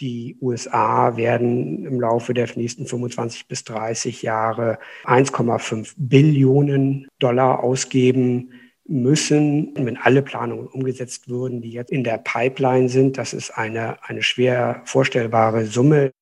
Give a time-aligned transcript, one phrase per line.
[0.00, 8.52] Die USA werden im Laufe der nächsten 25 bis 30 Jahre 1,5 Billionen Dollar ausgeben
[8.86, 13.18] müssen, wenn alle Planungen umgesetzt würden, die jetzt in der Pipeline sind.
[13.18, 16.12] Das ist eine, eine schwer vorstellbare Summe.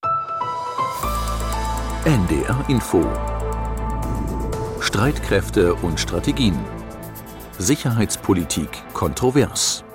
[2.05, 3.05] NDR Info
[4.81, 6.57] Streitkräfte und Strategien
[7.59, 9.86] Sicherheitspolitik kontrovers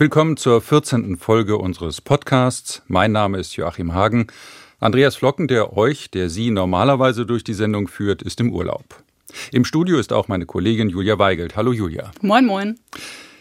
[0.00, 1.16] Willkommen zur 14.
[1.16, 2.82] Folge unseres Podcasts.
[2.86, 4.28] Mein Name ist Joachim Hagen.
[4.78, 8.84] Andreas Flocken, der euch, der Sie normalerweise durch die Sendung führt, ist im Urlaub.
[9.50, 11.56] Im Studio ist auch meine Kollegin Julia Weigelt.
[11.56, 12.12] Hallo Julia.
[12.22, 12.78] Moin, moin.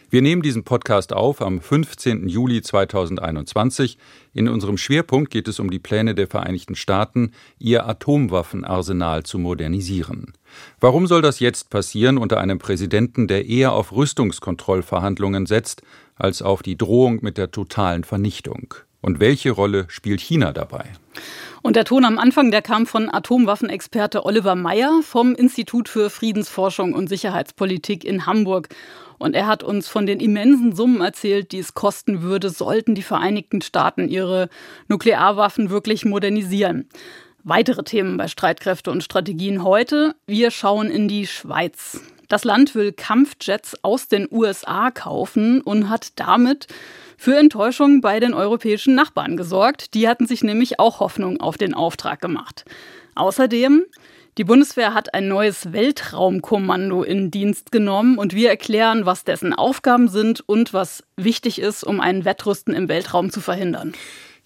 [0.09, 2.27] Wir nehmen diesen Podcast auf am 15.
[2.27, 3.99] Juli 2021.
[4.33, 10.33] In unserem Schwerpunkt geht es um die Pläne der Vereinigten Staaten, ihr Atomwaffenarsenal zu modernisieren.
[10.79, 15.81] Warum soll das jetzt passieren unter einem Präsidenten, der eher auf Rüstungskontrollverhandlungen setzt,
[16.17, 18.73] als auf die Drohung mit der totalen Vernichtung?
[19.01, 20.85] Und welche Rolle spielt China dabei?
[21.61, 26.93] Und der Ton am Anfang, der kam von Atomwaffenexperte Oliver Meyer vom Institut für Friedensforschung
[26.93, 28.69] und Sicherheitspolitik in Hamburg.
[29.17, 33.01] Und er hat uns von den immensen Summen erzählt, die es kosten würde, sollten die
[33.01, 34.49] Vereinigten Staaten ihre
[34.87, 36.87] Nuklearwaffen wirklich modernisieren.
[37.43, 40.15] Weitere Themen bei Streitkräfte und Strategien heute.
[40.27, 42.01] Wir schauen in die Schweiz.
[42.27, 46.67] Das Land will Kampfjets aus den USA kaufen und hat damit
[47.17, 49.93] für Enttäuschung bei den europäischen Nachbarn gesorgt.
[49.93, 52.65] Die hatten sich nämlich auch Hoffnung auf den Auftrag gemacht.
[53.15, 53.85] Außerdem
[54.37, 60.09] die Bundeswehr hat ein neues Weltraumkommando in Dienst genommen und wir erklären, was dessen Aufgaben
[60.09, 63.93] sind und was wichtig ist, um ein Wettrüsten im Weltraum zu verhindern.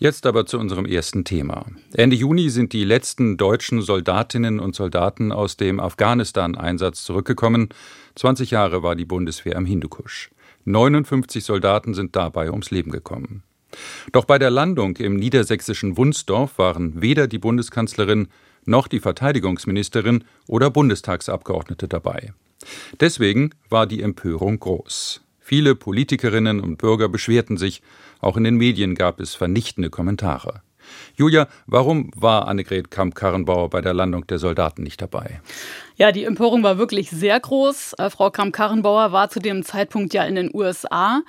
[0.02, 1.67] Jetzt aber zu unserem ersten Thema.
[1.94, 7.69] Ende Juni sind die letzten deutschen Soldatinnen und Soldaten aus dem Afghanistan-Einsatz zurückgekommen.
[8.16, 10.31] 20 Jahre war die Bundeswehr am Hindukusch.
[10.66, 13.44] 59 Soldaten sind dabei ums Leben gekommen.
[14.11, 18.29] Doch bei der Landung im niedersächsischen Wunsdorf waren weder die Bundeskanzlerin
[18.66, 22.33] noch die Verteidigungsministerin oder Bundestagsabgeordnete dabei.
[22.99, 25.22] Deswegen war die Empörung groß.
[25.51, 27.81] Viele Politikerinnen und Bürger beschwerten sich,
[28.21, 30.61] auch in den Medien gab es vernichtende Kommentare.
[31.15, 35.41] Julia, warum war Annegret Kamp-Karrenbauer bei der Landung der Soldaten nicht dabei?
[35.95, 37.93] Ja, die Empörung war wirklich sehr groß.
[37.97, 41.21] Äh, Frau Kamp-Karrenbauer war zu dem Zeitpunkt ja in den USA.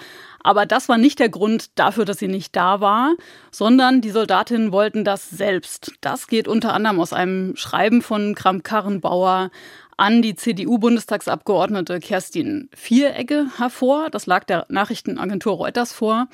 [0.42, 3.14] Aber das war nicht der Grund dafür, dass sie nicht da war,
[3.50, 5.92] sondern die Soldatinnen wollten das selbst.
[6.00, 9.50] Das geht unter anderem aus einem Schreiben von Kramp-Karrenbauer
[9.96, 14.10] an die CDU-Bundestagsabgeordnete Kerstin Vieregge hervor.
[14.10, 16.26] Das lag der Nachrichtenagentur Reuters vor.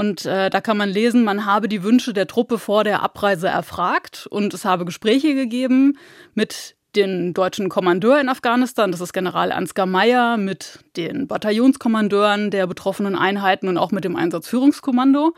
[0.00, 3.48] Und äh, da kann man lesen, man habe die Wünsche der Truppe vor der Abreise
[3.48, 5.98] erfragt und es habe Gespräche gegeben
[6.34, 12.68] mit den deutschen Kommandeur in Afghanistan, das ist General Ansgar Meyer, mit den Bataillonskommandeuren der
[12.68, 15.34] betroffenen Einheiten und auch mit dem Einsatzführungskommando.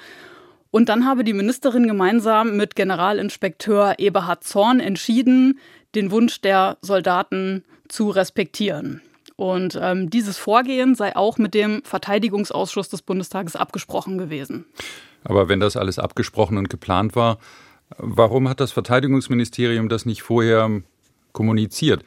[0.70, 5.58] Und dann habe die Ministerin gemeinsam mit Generalinspekteur Eberhard Zorn entschieden,
[5.94, 9.00] den Wunsch der Soldaten zu respektieren.
[9.40, 14.66] Und ähm, dieses Vorgehen sei auch mit dem Verteidigungsausschuss des Bundestages abgesprochen gewesen.
[15.24, 17.38] Aber wenn das alles abgesprochen und geplant war,
[17.96, 20.82] warum hat das Verteidigungsministerium das nicht vorher
[21.32, 22.04] kommuniziert.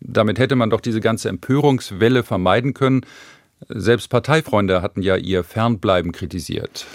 [0.00, 3.02] Damit hätte man doch diese ganze Empörungswelle vermeiden können.
[3.68, 6.86] Selbst Parteifreunde hatten ja ihr Fernbleiben kritisiert.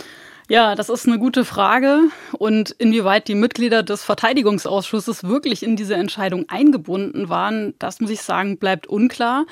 [0.47, 2.01] Ja, das ist eine gute Frage.
[2.33, 8.21] Und inwieweit die Mitglieder des Verteidigungsausschusses wirklich in diese Entscheidung eingebunden waren, das muss ich
[8.21, 9.45] sagen, bleibt unklar.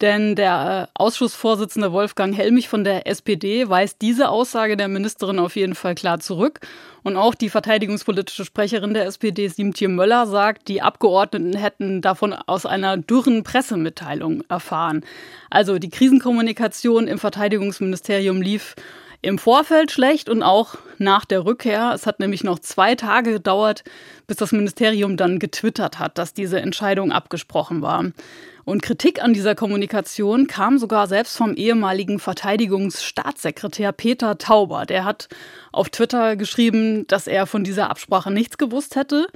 [0.00, 5.56] Denn der äh, Ausschussvorsitzende Wolfgang Helmich von der SPD weist diese Aussage der Ministerin auf
[5.56, 6.60] jeden Fall klar zurück.
[7.02, 12.64] Und auch die verteidigungspolitische Sprecherin der SPD, Siemtje Möller, sagt, die Abgeordneten hätten davon aus
[12.64, 15.04] einer dürren Pressemitteilung erfahren.
[15.50, 18.76] Also die Krisenkommunikation im Verteidigungsministerium lief
[19.22, 21.92] im Vorfeld schlecht und auch nach der Rückkehr.
[21.94, 23.84] Es hat nämlich noch zwei Tage gedauert,
[24.26, 28.04] bis das Ministerium dann getwittert hat, dass diese Entscheidung abgesprochen war.
[28.64, 34.86] Und Kritik an dieser Kommunikation kam sogar selbst vom ehemaligen Verteidigungsstaatssekretär Peter Tauber.
[34.86, 35.28] Der hat
[35.72, 39.26] auf Twitter geschrieben, dass er von dieser Absprache nichts gewusst hätte.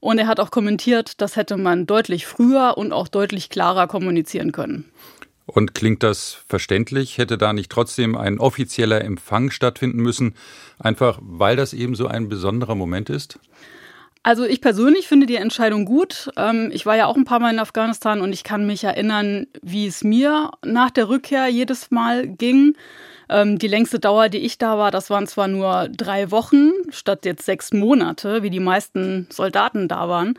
[0.00, 4.52] Und er hat auch kommentiert, das hätte man deutlich früher und auch deutlich klarer kommunizieren
[4.52, 4.90] können.
[5.46, 7.18] Und klingt das verständlich?
[7.18, 10.34] Hätte da nicht trotzdem ein offizieller Empfang stattfinden müssen,
[10.78, 13.38] einfach weil das eben so ein besonderer Moment ist?
[14.22, 16.30] Also ich persönlich finde die Entscheidung gut.
[16.36, 19.46] Ähm, ich war ja auch ein paar Mal in Afghanistan und ich kann mich erinnern,
[19.60, 22.74] wie es mir nach der Rückkehr jedes Mal ging.
[23.28, 27.26] Ähm, die längste Dauer, die ich da war, das waren zwar nur drei Wochen statt
[27.26, 30.38] jetzt sechs Monate, wie die meisten Soldaten da waren.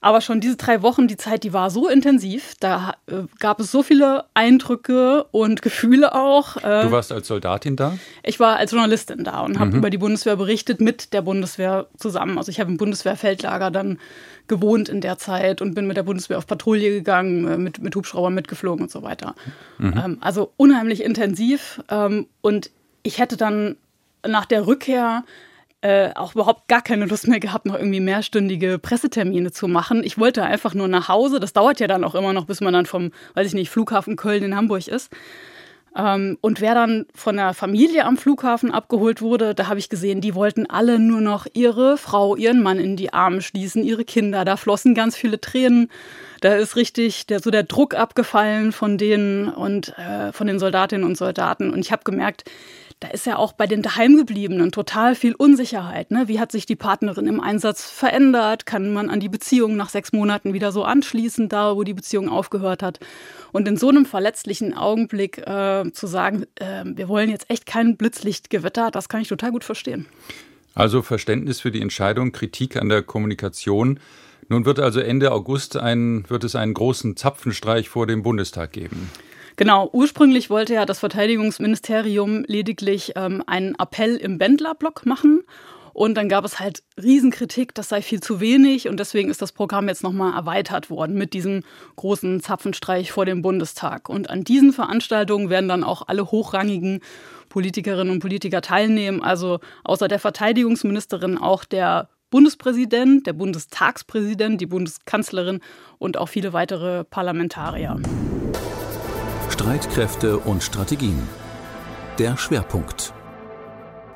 [0.00, 2.54] Aber schon diese drei Wochen, die Zeit, die war so intensiv.
[2.60, 6.56] Da äh, gab es so viele Eindrücke und Gefühle auch.
[6.58, 7.98] Äh, du warst als Soldatin da?
[8.22, 9.78] Ich war als Journalistin da und habe mhm.
[9.78, 12.38] über die Bundeswehr berichtet mit der Bundeswehr zusammen.
[12.38, 13.98] Also ich habe im Bundeswehrfeldlager dann
[14.46, 17.96] gewohnt in der Zeit und bin mit der Bundeswehr auf Patrouille gegangen, äh, mit, mit
[17.96, 19.34] Hubschraubern mitgeflogen und so weiter.
[19.78, 19.94] Mhm.
[20.04, 21.82] Ähm, also unheimlich intensiv.
[21.90, 22.70] Ähm, und
[23.02, 23.76] ich hätte dann
[24.24, 25.24] nach der Rückkehr
[25.80, 30.02] äh, auch überhaupt gar keine Lust mehr gehabt, noch irgendwie mehrstündige Pressetermine zu machen.
[30.02, 31.38] Ich wollte einfach nur nach Hause.
[31.38, 34.16] Das dauert ja dann auch immer noch, bis man dann vom, weiß ich nicht, Flughafen
[34.16, 35.10] Köln in Hamburg ist.
[35.96, 40.20] Ähm, und wer dann von der Familie am Flughafen abgeholt wurde, da habe ich gesehen,
[40.20, 44.44] die wollten alle nur noch ihre Frau, ihren Mann in die Arme schließen, ihre Kinder.
[44.44, 45.90] Da flossen ganz viele Tränen.
[46.40, 51.06] Da ist richtig der, so der Druck abgefallen von denen und äh, von den Soldatinnen
[51.06, 51.70] und Soldaten.
[51.70, 52.44] Und ich habe gemerkt,
[53.00, 56.10] da ist ja auch bei den Daheimgebliebenen total viel Unsicherheit.
[56.10, 56.26] Ne?
[56.26, 58.66] Wie hat sich die Partnerin im Einsatz verändert?
[58.66, 62.28] Kann man an die Beziehung nach sechs Monaten wieder so anschließen, da wo die Beziehung
[62.28, 62.98] aufgehört hat?
[63.52, 67.96] Und in so einem verletzlichen Augenblick äh, zu sagen, äh, wir wollen jetzt echt kein
[67.96, 70.06] Blitzlichtgewitter, das kann ich total gut verstehen.
[70.74, 74.00] Also Verständnis für die Entscheidung, Kritik an der Kommunikation.
[74.48, 79.10] Nun wird also Ende August ein, wird es einen großen Zapfenstreich vor dem Bundestag geben.
[79.58, 85.40] Genau, ursprünglich wollte ja das Verteidigungsministerium lediglich ähm, einen Appell im Bändlerblock machen.
[85.92, 88.88] Und dann gab es halt Riesenkritik, das sei viel zu wenig.
[88.88, 91.64] Und deswegen ist das Programm jetzt nochmal erweitert worden mit diesem
[91.96, 94.08] großen Zapfenstreich vor dem Bundestag.
[94.08, 97.00] Und an diesen Veranstaltungen werden dann auch alle hochrangigen
[97.48, 99.24] Politikerinnen und Politiker teilnehmen.
[99.24, 105.58] Also außer der Verteidigungsministerin auch der Bundespräsident, der Bundestagspräsident, die Bundeskanzlerin
[105.98, 107.96] und auch viele weitere Parlamentarier.
[109.68, 111.22] Streitkräfte und Strategien.
[112.18, 113.12] Der Schwerpunkt.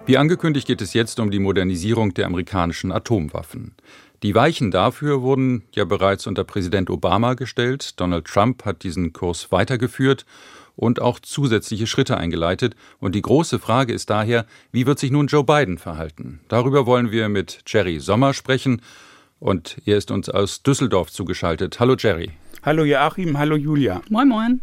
[0.06, 3.74] Wie angekündigt geht es jetzt um die Modernisierung der amerikanischen Atomwaffen.
[4.22, 8.00] Die Weichen dafür wurden ja bereits unter Präsident Obama gestellt.
[8.00, 10.24] Donald Trump hat diesen Kurs weitergeführt
[10.74, 12.74] und auch zusätzliche Schritte eingeleitet.
[12.98, 16.40] Und die große Frage ist daher, wie wird sich nun Joe Biden verhalten?
[16.48, 18.80] Darüber wollen wir mit Jerry Sommer sprechen.
[19.38, 21.78] Und er ist uns aus Düsseldorf zugeschaltet.
[21.78, 22.30] Hallo Jerry.
[22.62, 24.00] Hallo Joachim, hallo Julia.
[24.08, 24.60] Moin, moin.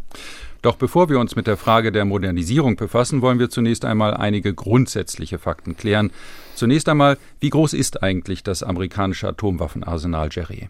[0.62, 4.52] Doch bevor wir uns mit der Frage der Modernisierung befassen, wollen wir zunächst einmal einige
[4.52, 6.10] grundsätzliche Fakten klären.
[6.54, 10.68] Zunächst einmal, wie groß ist eigentlich das amerikanische Atomwaffenarsenal, Jerry?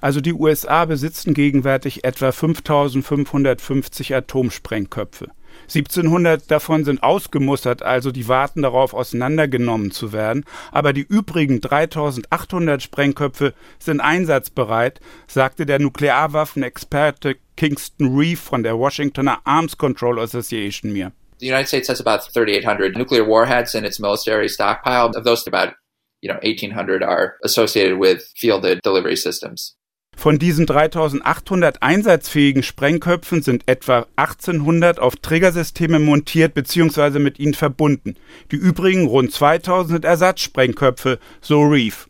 [0.00, 5.28] Also die USA besitzen gegenwärtig etwa 5550 Atomsprengköpfe.
[5.74, 10.44] 1700 davon sind ausgemustert, also die warten darauf, auseinandergenommen zu werden.
[10.70, 19.40] Aber die übrigen 3800 Sprengköpfe sind einsatzbereit, sagte der Nuklearwaffenexperte Kingston Reeve von der Washingtoner
[19.44, 21.12] Arms Control Association mir.
[21.40, 25.10] The United States has about 3,800 nuclear warheads in its military stockpile.
[25.16, 25.74] Of those, about
[26.20, 29.74] you know 1,800 are associated with fielded delivery systems.
[30.16, 37.18] Von diesen 3800 einsatzfähigen Sprengköpfen sind etwa 1800 auf Trägersysteme montiert bzw.
[37.18, 38.16] mit ihnen verbunden.
[38.52, 42.08] Die übrigen rund 2000 sind Ersatzsprengköpfe, so Reef.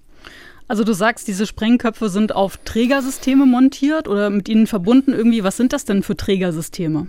[0.69, 5.45] Also du sagst, diese Sprengköpfe sind auf Trägersysteme montiert oder mit ihnen verbunden irgendwie.
[5.45, 7.09] Was sind das denn für Trägersysteme?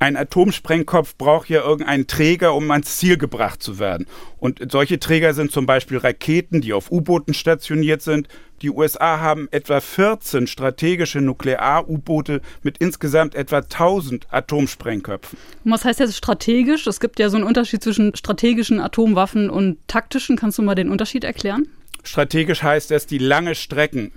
[0.00, 4.06] Ein Atomsprengkopf braucht ja irgendeinen Träger, um ans Ziel gebracht zu werden.
[4.38, 8.28] Und solche Träger sind zum Beispiel Raketen, die auf U-Booten stationiert sind.
[8.64, 15.38] Die USA haben etwa 14 strategische Nuklear-U-Boote mit insgesamt etwa 1000 Atomsprengköpfen.
[15.66, 16.86] Und was heißt jetzt strategisch?
[16.86, 20.36] Es gibt ja so einen Unterschied zwischen strategischen Atomwaffen und taktischen.
[20.38, 21.68] Kannst du mal den Unterschied erklären?
[22.04, 24.12] Strategisch heißt es, die lange Strecken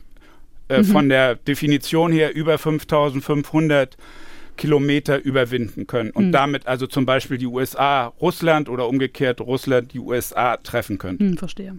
[0.70, 0.86] äh, mhm.
[0.86, 3.98] von der Definition her über 5500
[4.56, 6.32] Kilometer überwinden können und mhm.
[6.32, 11.32] damit also zum Beispiel die USA Russland oder umgekehrt Russland die USA treffen könnten.
[11.32, 11.76] Mhm, verstehe.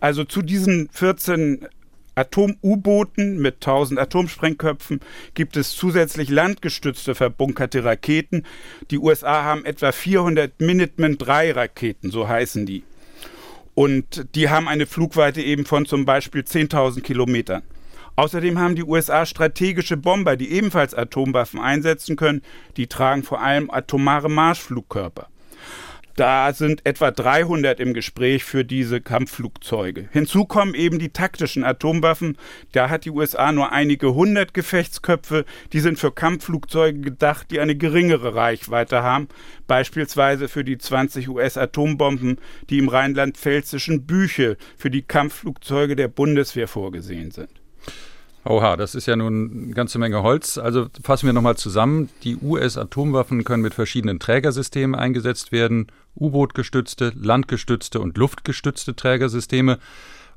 [0.00, 1.66] Also zu diesen 14
[2.14, 5.00] Atom-U-Booten mit 1000 Atomsprengköpfen
[5.34, 8.44] gibt es zusätzlich landgestützte verbunkerte Raketen.
[8.90, 12.82] Die USA haben etwa 400 Minuteman III Raketen, so heißen die.
[13.74, 17.62] Und die haben eine Flugweite eben von zum Beispiel 10.000 Kilometern.
[18.16, 22.42] Außerdem haben die USA strategische Bomber, die ebenfalls Atomwaffen einsetzen können.
[22.76, 25.29] Die tragen vor allem atomare Marschflugkörper.
[26.20, 30.10] Da sind etwa 300 im Gespräch für diese Kampfflugzeuge.
[30.12, 32.36] Hinzu kommen eben die taktischen Atomwaffen.
[32.72, 35.46] Da hat die USA nur einige hundert Gefechtsköpfe.
[35.72, 39.28] Die sind für Kampfflugzeuge gedacht, die eine geringere Reichweite haben.
[39.66, 42.36] Beispielsweise für die 20 US-Atombomben,
[42.68, 47.48] die im rheinland-pfälzischen Büche für die Kampfflugzeuge der Bundeswehr vorgesehen sind.
[48.44, 50.56] Oha, das ist ja nun eine ganze Menge Holz.
[50.56, 52.08] Also fassen wir nochmal zusammen.
[52.24, 55.88] Die US-Atomwaffen können mit verschiedenen Trägersystemen eingesetzt werden.
[56.16, 59.78] U-Boot-gestützte, landgestützte und luftgestützte Trägersysteme.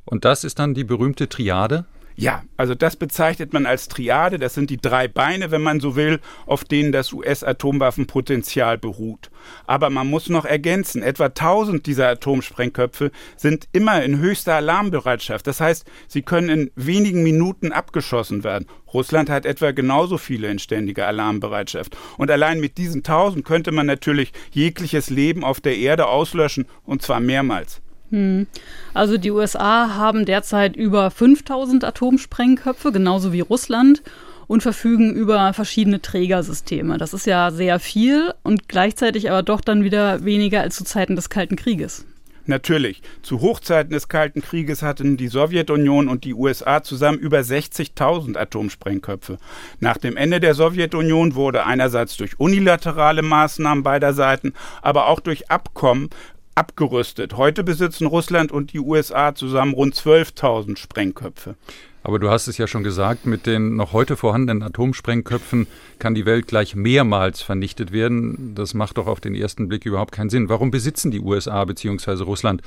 [0.06, 1.86] Und das ist dann die berühmte Triade?
[2.16, 4.38] Ja, also das bezeichnet man als Triade.
[4.38, 9.32] Das sind die drei Beine, wenn man so will, auf denen das US-Atomwaffenpotenzial beruht.
[9.66, 15.48] Aber man muss noch ergänzen, etwa 1000 dieser Atomsprengköpfe sind immer in höchster Alarmbereitschaft.
[15.48, 18.68] Das heißt, sie können in wenigen Minuten abgeschossen werden.
[18.94, 21.98] Russland hat etwa genauso viele in ständiger Alarmbereitschaft.
[22.18, 27.02] Und allein mit diesen 1000 könnte man natürlich jegliches Leben auf der Erde auslöschen, und
[27.02, 27.82] zwar mehrmals.
[28.14, 28.46] Hm.
[28.94, 34.04] Also die USA haben derzeit über 5000 Atomsprengköpfe, genauso wie Russland,
[34.46, 37.00] und verfügen über verschiedene Trägersysteme.
[37.00, 41.16] Das ist ja sehr viel und gleichzeitig aber doch dann wieder weniger als zu Zeiten
[41.16, 42.06] des Kalten Krieges.
[42.46, 48.38] Natürlich, zu Hochzeiten des Kalten Krieges hatten die Sowjetunion und die USA zusammen über 60.000
[48.38, 49.38] Atomsprengköpfe.
[49.80, 55.50] Nach dem Ende der Sowjetunion wurde einerseits durch unilaterale Maßnahmen beider Seiten, aber auch durch
[55.50, 56.10] Abkommen
[56.56, 57.36] abgerüstet.
[57.38, 61.56] Heute besitzen Russland und die USA zusammen rund 12.000 Sprengköpfe.
[62.04, 65.68] Aber du hast es ja schon gesagt, mit den noch heute vorhandenen Atomsprengköpfen
[66.00, 68.56] kann die Welt gleich mehrmals vernichtet werden.
[68.56, 70.50] Das macht doch auf den ersten Blick überhaupt keinen Sinn.
[70.50, 72.24] Warum besitzen die USA bzw.
[72.24, 72.62] Russland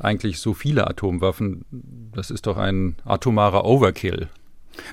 [0.00, 1.64] eigentlich so viele Atomwaffen?
[2.12, 4.28] Das ist doch ein atomarer Overkill.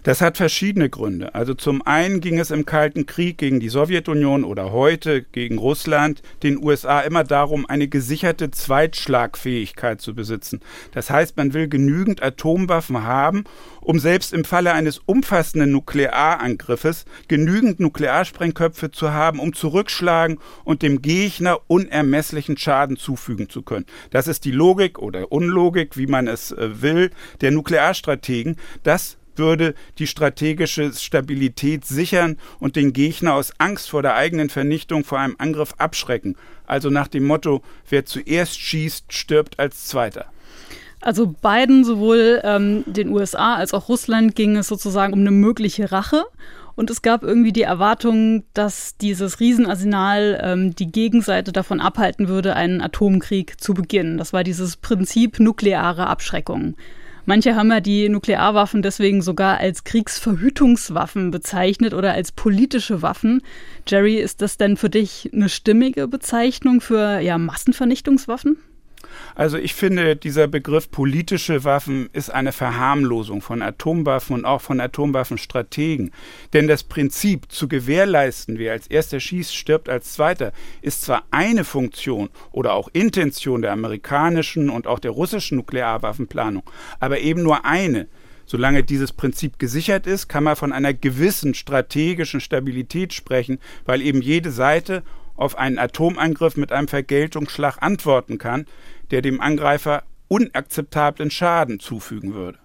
[0.04, 1.36] Das hat verschiedene Gründe.
[1.36, 6.22] Also zum einen ging es im Kalten Krieg gegen die Sowjetunion oder heute gegen Russland
[6.44, 10.62] den USA immer darum, eine gesicherte Zweitschlagfähigkeit zu besitzen.
[10.94, 13.44] Das heißt, man will genügend Atomwaffen haben,
[13.82, 21.02] um selbst im Falle eines umfassenden Nuklearangriffes genügend Nuklearsprengköpfe zu haben, um zurückschlagen und dem
[21.02, 23.86] Gegner unermesslichen Schaden zufügen zu können.
[24.12, 28.58] Das ist die Logik oder Unlogik, wie man es äh, will, der Nuklearstrategen.
[28.84, 35.04] Das würde die strategische Stabilität sichern und den Gegner aus Angst vor der eigenen Vernichtung
[35.04, 36.36] vor einem Angriff abschrecken.
[36.66, 40.26] Also nach dem Motto, wer zuerst schießt, stirbt als Zweiter.
[41.02, 45.92] Also beiden, sowohl ähm, den USA als auch Russland, ging es sozusagen um eine mögliche
[45.92, 46.26] Rache.
[46.76, 52.56] Und es gab irgendwie die Erwartung, dass dieses Riesenarsenal ähm, die Gegenseite davon abhalten würde,
[52.56, 54.18] einen Atomkrieg zu beginnen.
[54.18, 56.76] Das war dieses Prinzip nukleare Abschreckung.
[57.30, 63.44] Manche haben ja die Nuklearwaffen deswegen sogar als Kriegsverhütungswaffen bezeichnet oder als politische Waffen.
[63.88, 68.58] Jerry, ist das denn für dich eine stimmige Bezeichnung für ja, Massenvernichtungswaffen?
[69.36, 74.80] Also ich finde, dieser Begriff politische Waffen ist eine Verharmlosung von Atomwaffen und auch von
[74.80, 76.12] Atomwaffenstrategen.
[76.54, 81.64] Denn das Prinzip zu gewährleisten, wer als erster schießt, stirbt als zweiter, ist zwar eine
[81.64, 86.64] Funktion oder auch Intention der amerikanischen und auch der russischen Nuklearwaffenplanung,
[87.00, 88.08] aber eben nur eine.
[88.46, 94.24] Solange dieses Prinzip gesichert ist, kann man von einer gewissen strategischen Stabilität sprechen, weil eben
[94.24, 95.04] jede Seite
[95.36, 98.66] auf einen Atomangriff mit einem Vergeltungsschlag antworten kann,
[99.12, 102.60] der dem Angreifer unakzeptablen Schaden zufügen würde.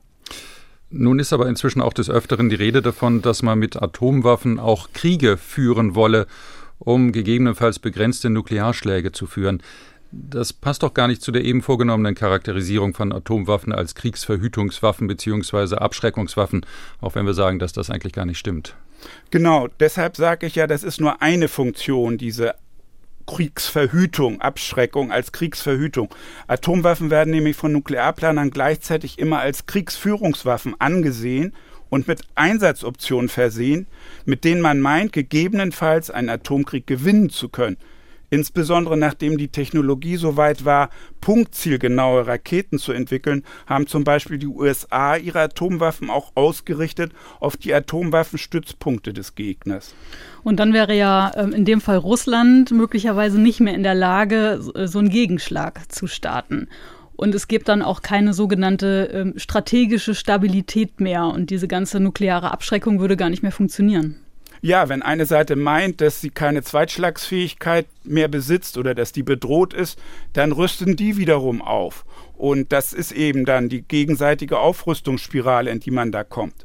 [0.91, 4.93] Nun ist aber inzwischen auch des Öfteren die Rede davon, dass man mit Atomwaffen auch
[4.93, 6.27] Kriege führen wolle,
[6.79, 9.61] um gegebenenfalls begrenzte Nuklearschläge zu führen.
[10.13, 15.77] Das passt doch gar nicht zu der eben vorgenommenen Charakterisierung von Atomwaffen als Kriegsverhütungswaffen bzw.
[15.77, 16.65] Abschreckungswaffen,
[17.01, 18.77] auch wenn wir sagen, dass das eigentlich gar nicht stimmt.
[19.31, 22.55] Genau, deshalb sage ich ja, das ist nur eine Funktion, diese
[23.27, 26.15] Kriegsverhütung, Abschreckung als Kriegsverhütung.
[26.47, 31.53] Atomwaffen werden nämlich von Nuklearplanern gleichzeitig immer als Kriegsführungswaffen angesehen
[31.91, 33.87] und mit Einsatzoptionen versehen,
[34.25, 37.77] mit denen man meint, gegebenenfalls einen Atomkrieg gewinnen zu können.
[38.35, 44.49] Insbesondere nachdem die Technologie so weit war, punktzielgenaue Raketen zu entwickeln, haben zum Beispiel die
[44.49, 49.95] USA ihre Atomwaffen auch ausgerichtet auf die Atomwaffenstützpunkte des Gegners.
[50.43, 54.61] Und dann wäre ja ähm, in dem Fall Russland möglicherweise nicht mehr in der Lage,
[54.75, 56.67] äh, so einen Gegenschlag zu starten.
[57.15, 61.27] Und es gibt dann auch keine sogenannte ähm, strategische Stabilität mehr.
[61.27, 64.24] Und diese ganze nukleare Abschreckung würde gar nicht mehr funktionieren.
[64.65, 69.75] Ja, wenn eine Seite meint, dass sie keine Zweitschlagsfähigkeit mehr besitzt oder dass die bedroht
[69.75, 69.99] ist,
[70.33, 72.07] dann rüsten die wiederum auf.
[72.35, 76.65] Und das ist eben dann die gegenseitige Aufrüstungsspirale, in die man da kommt.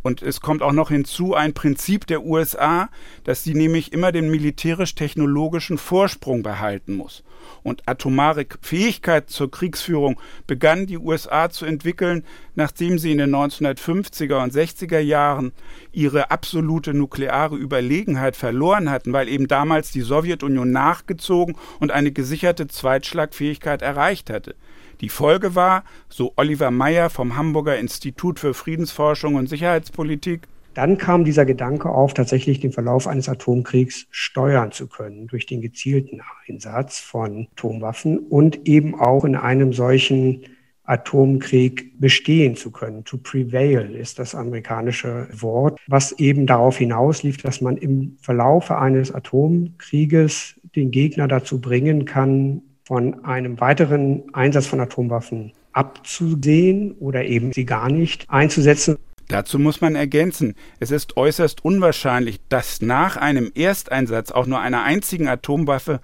[0.00, 2.88] Und es kommt auch noch hinzu ein Prinzip der USA,
[3.24, 7.24] dass sie nämlich immer den militärisch-technologischen Vorsprung behalten muss.
[7.62, 12.24] Und atomare Fähigkeit zur Kriegsführung begannen die USA zu entwickeln,
[12.54, 15.52] nachdem sie in den 1950er und 60er Jahren
[15.92, 22.68] ihre absolute nukleare Überlegenheit verloren hatten, weil eben damals die Sowjetunion nachgezogen und eine gesicherte
[22.68, 24.54] Zweitschlagfähigkeit erreicht hatte.
[25.00, 31.24] Die Folge war, so Oliver Meyer vom Hamburger Institut für Friedensforschung und Sicherheitspolitik, dann kam
[31.24, 36.98] dieser Gedanke auf, tatsächlich den Verlauf eines Atomkriegs steuern zu können durch den gezielten Einsatz
[36.98, 40.42] von Atomwaffen und eben auch in einem solchen
[40.84, 43.04] Atomkrieg bestehen zu können.
[43.04, 49.12] To prevail ist das amerikanische Wort, was eben darauf hinauslief, dass man im Verlaufe eines
[49.14, 57.52] Atomkrieges den Gegner dazu bringen kann, von einem weiteren Einsatz von Atomwaffen abzusehen oder eben
[57.52, 58.98] sie gar nicht einzusetzen.
[59.28, 64.82] Dazu muss man ergänzen, es ist äußerst unwahrscheinlich, dass nach einem Ersteinsatz auch nur einer
[64.82, 66.00] einzigen Atomwaffe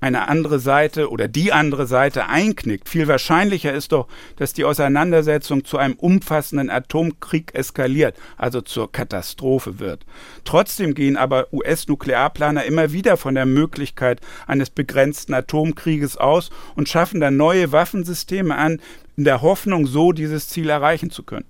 [0.00, 2.88] eine andere Seite oder die andere Seite einknickt.
[2.88, 9.78] Viel wahrscheinlicher ist doch, dass die Auseinandersetzung zu einem umfassenden Atomkrieg eskaliert, also zur Katastrophe
[9.78, 10.06] wird.
[10.44, 17.20] Trotzdem gehen aber US-Nuklearplaner immer wieder von der Möglichkeit eines begrenzten Atomkrieges aus und schaffen
[17.20, 18.80] dann neue Waffensysteme an,
[19.16, 21.44] in der Hoffnung, so dieses Ziel erreichen zu können.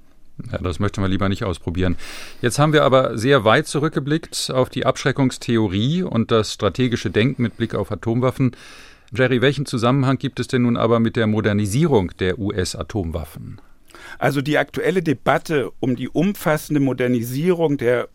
[0.53, 1.97] Ja, das möchte man lieber nicht ausprobieren.
[2.43, 7.57] Jetzt haben wir aber sehr weit zurückgeblickt auf die Abschreckungstheorie und das strategische Denken mit
[7.57, 8.53] Blick auf Atomwaffen.
[9.13, 13.61] Jerry, welchen Zusammenhang gibt es denn nun aber mit der Modernisierung der US-Atomwaffen?
[14.19, 18.09] Also die aktuelle Debatte um die umfassende Modernisierung der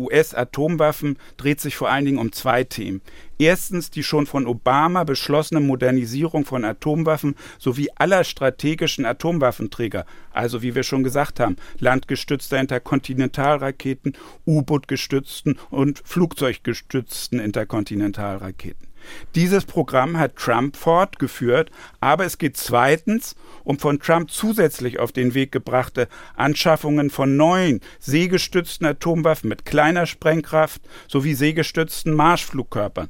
[0.00, 3.00] US-Atomwaffen dreht sich vor allen Dingen um zwei Themen.
[3.38, 10.74] Erstens die schon von Obama beschlossene Modernisierung von Atomwaffen sowie aller strategischen Atomwaffenträger, also wie
[10.74, 14.14] wir schon gesagt haben, landgestützter Interkontinentalraketen,
[14.46, 18.89] U-Boot-gestützten und Flugzeuggestützten Interkontinentalraketen.
[19.34, 25.34] Dieses Programm hat Trump fortgeführt, aber es geht zweitens um von Trump zusätzlich auf den
[25.34, 33.08] Weg gebrachte Anschaffungen von neuen seegestützten Atomwaffen mit kleiner Sprengkraft sowie seegestützten Marschflugkörpern.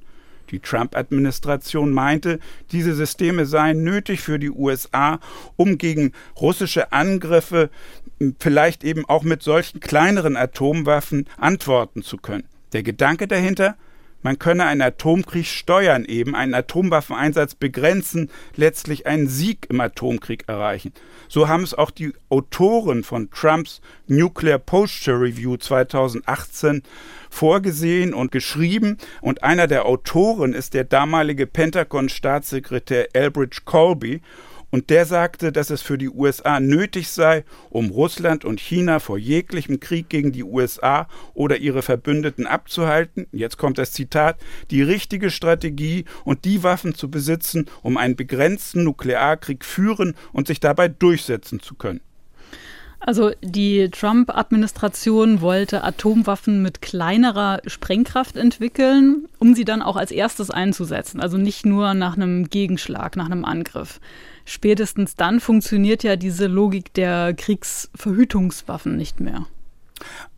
[0.51, 2.41] Die Trump-Administration meinte,
[2.73, 5.21] diese Systeme seien nötig für die USA,
[5.57, 7.71] um gegen russische Angriffe
[8.39, 12.45] vielleicht eben auch mit solchen kleineren Atomwaffen antworten zu können.
[12.73, 13.77] Der Gedanke dahinter,
[14.23, 20.93] man könne einen Atomkrieg steuern, eben einen Atomwaffeneinsatz begrenzen, letztlich einen Sieg im Atomkrieg erreichen.
[21.29, 26.83] So haben es auch die Autoren von Trumps Nuclear Posture Review 2018
[27.31, 28.99] vorgesehen und geschrieben.
[29.21, 34.21] Und einer der Autoren ist der damalige Pentagon-Staatssekretär Elbridge Colby.
[34.71, 39.19] Und der sagte, dass es für die USA nötig sei, um Russland und China vor
[39.19, 44.39] jeglichem Krieg gegen die USA oder ihre Verbündeten abzuhalten, jetzt kommt das Zitat,
[44.71, 50.61] die richtige Strategie und die Waffen zu besitzen, um einen begrenzten Nuklearkrieg führen und sich
[50.61, 52.00] dabei durchsetzen zu können.
[53.02, 60.50] Also die Trump-Administration wollte Atomwaffen mit kleinerer Sprengkraft entwickeln, um sie dann auch als erstes
[60.50, 61.19] einzusetzen.
[61.19, 64.00] Also nicht nur nach einem Gegenschlag, nach einem Angriff
[64.45, 69.47] spätestens dann funktioniert ja diese Logik der Kriegsverhütungswaffen nicht mehr.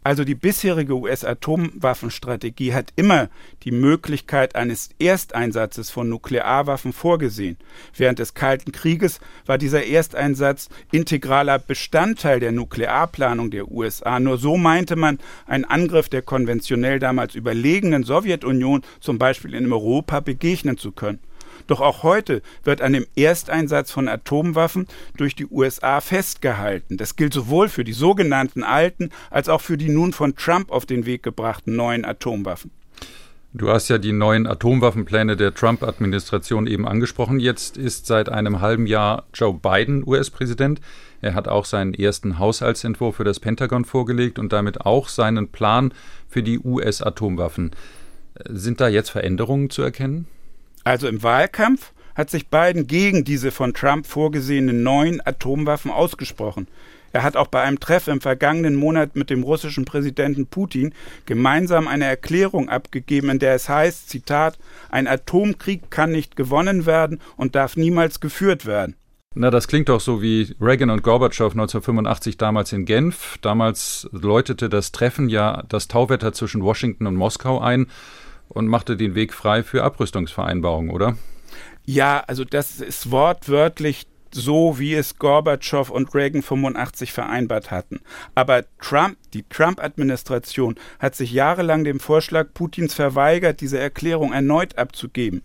[0.04, 3.28] Also die bisherige US-Atomwaffenstrategie hat immer
[3.62, 7.56] die Möglichkeit eines Ersteinsatzes von Nuklearwaffen vorgesehen.
[7.96, 14.18] Während des Kalten Krieges war dieser Ersteinsatz integraler Bestandteil der Nuklearplanung der USA.
[14.18, 20.18] Nur so meinte man, einen Angriff der konventionell damals überlegenen Sowjetunion zum Beispiel in Europa
[20.18, 21.20] begegnen zu können.
[21.66, 26.96] Doch auch heute wird an dem Ersteinsatz von Atomwaffen durch die USA festgehalten.
[26.96, 30.86] Das gilt sowohl für die sogenannten alten als auch für die nun von Trump auf
[30.86, 32.70] den Weg gebrachten neuen Atomwaffen.
[33.54, 37.38] Du hast ja die neuen Atomwaffenpläne der Trump-Administration eben angesprochen.
[37.38, 40.80] Jetzt ist seit einem halben Jahr Joe Biden US-Präsident.
[41.20, 45.92] Er hat auch seinen ersten Haushaltsentwurf für das Pentagon vorgelegt und damit auch seinen Plan
[46.28, 47.72] für die US-Atomwaffen.
[48.48, 50.26] Sind da jetzt Veränderungen zu erkennen?
[50.84, 56.66] Also im Wahlkampf hat sich Biden gegen diese von Trump vorgesehenen neuen Atomwaffen ausgesprochen.
[57.12, 60.94] Er hat auch bei einem Treffen im vergangenen Monat mit dem russischen Präsidenten Putin
[61.26, 64.58] gemeinsam eine Erklärung abgegeben, in der es heißt, Zitat,
[64.90, 68.96] ein Atomkrieg kann nicht gewonnen werden und darf niemals geführt werden.
[69.34, 73.38] Na, das klingt doch so wie Reagan und Gorbatschow 1985 damals in Genf.
[73.40, 77.86] Damals läutete das Treffen ja das Tauwetter zwischen Washington und Moskau ein
[78.52, 81.16] und machte den Weg frei für Abrüstungsvereinbarungen, oder?
[81.84, 88.00] Ja, also das ist wortwörtlich so, wie es Gorbatschow und Reagan 85 vereinbart hatten.
[88.34, 95.42] Aber Trump, die Trump-Administration hat sich jahrelang dem Vorschlag Putins verweigert, diese Erklärung erneut abzugeben.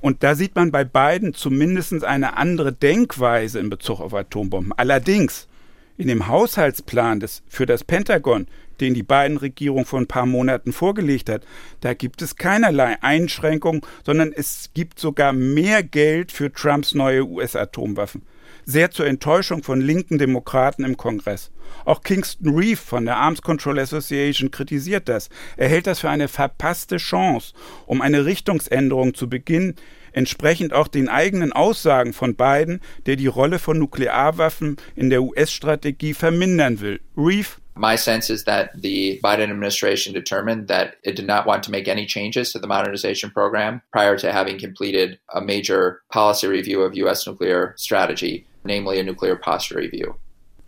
[0.00, 4.72] Und da sieht man bei beiden zumindest eine andere Denkweise in Bezug auf Atombomben.
[4.76, 5.48] Allerdings,
[5.96, 8.46] in dem Haushaltsplan des, für das Pentagon
[8.80, 11.44] den die Biden-Regierung vor ein paar Monaten vorgelegt hat,
[11.80, 18.22] da gibt es keinerlei Einschränkungen, sondern es gibt sogar mehr Geld für Trumps neue US-Atomwaffen.
[18.64, 21.50] Sehr zur Enttäuschung von linken Demokraten im Kongress.
[21.84, 25.30] Auch Kingston Reeve von der Arms Control Association kritisiert das.
[25.56, 27.54] Er hält das für eine verpasste Chance,
[27.86, 29.74] um eine Richtungsänderung zu beginnen,
[30.12, 36.14] entsprechend auch den eigenen Aussagen von Biden, der die Rolle von Nuklearwaffen in der US-Strategie
[36.14, 37.00] vermindern will.
[37.16, 41.70] Reef My sense is that the Biden administration determined that it did not want to
[41.70, 46.82] make any changes to the modernization program prior to having completed a major policy review
[46.82, 47.24] of U.S.
[47.24, 50.16] nuclear strategy, namely a nuclear posture review.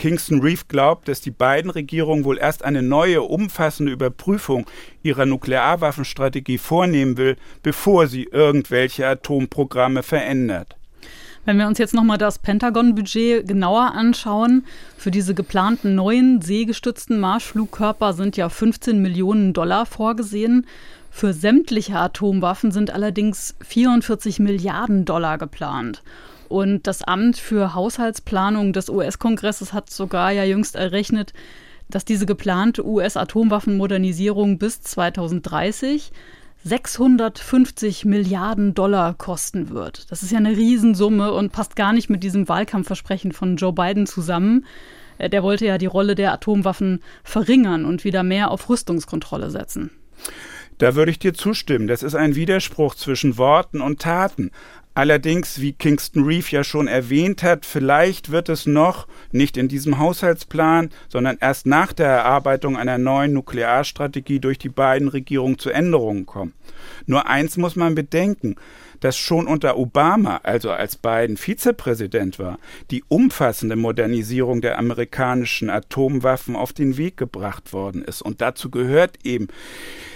[0.01, 4.65] Kingston Reef glaubt, dass die beiden Regierungen wohl erst eine neue, umfassende Überprüfung
[5.03, 10.75] ihrer Nuklearwaffenstrategie vornehmen will, bevor sie irgendwelche Atomprogramme verändert.
[11.45, 14.65] Wenn wir uns jetzt nochmal das Pentagon-Budget genauer anschauen,
[14.97, 20.67] für diese geplanten neuen seegestützten Marschflugkörper sind ja 15 Millionen Dollar vorgesehen.
[21.11, 26.03] Für sämtliche Atomwaffen sind allerdings 44 Milliarden Dollar geplant.
[26.51, 31.33] Und das Amt für Haushaltsplanung des US-Kongresses hat sogar ja jüngst errechnet,
[31.89, 36.11] dass diese geplante US-Atomwaffenmodernisierung bis 2030
[36.65, 40.11] 650 Milliarden Dollar kosten wird.
[40.11, 44.09] Das ist ja eine Riesensumme und passt gar nicht mit diesem Wahlkampfversprechen von Joe Biden
[44.09, 44.67] zusammen.
[45.19, 49.93] Äh, der wollte ja die Rolle der Atomwaffen verringern und wieder mehr auf Rüstungskontrolle setzen.
[50.81, 51.89] Da würde ich dir zustimmen.
[51.89, 54.51] Das ist ein Widerspruch zwischen Worten und Taten.
[55.01, 59.99] Allerdings, wie Kingston Reef ja schon erwähnt hat, vielleicht wird es noch nicht in diesem
[59.99, 66.27] Haushaltsplan, sondern erst nach der Erarbeitung einer neuen Nuklearstrategie durch die beiden Regierungen zu Änderungen
[66.27, 66.53] kommen.
[67.07, 68.57] Nur eins muss man bedenken,
[69.01, 72.59] dass schon unter Obama, also als Biden Vizepräsident war,
[72.91, 78.21] die umfassende Modernisierung der amerikanischen Atomwaffen auf den Weg gebracht worden ist.
[78.21, 79.49] Und dazu gehört eben,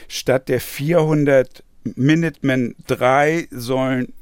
[0.09, 1.65] statt der 400
[1.97, 4.13] Minuteman 3 sollen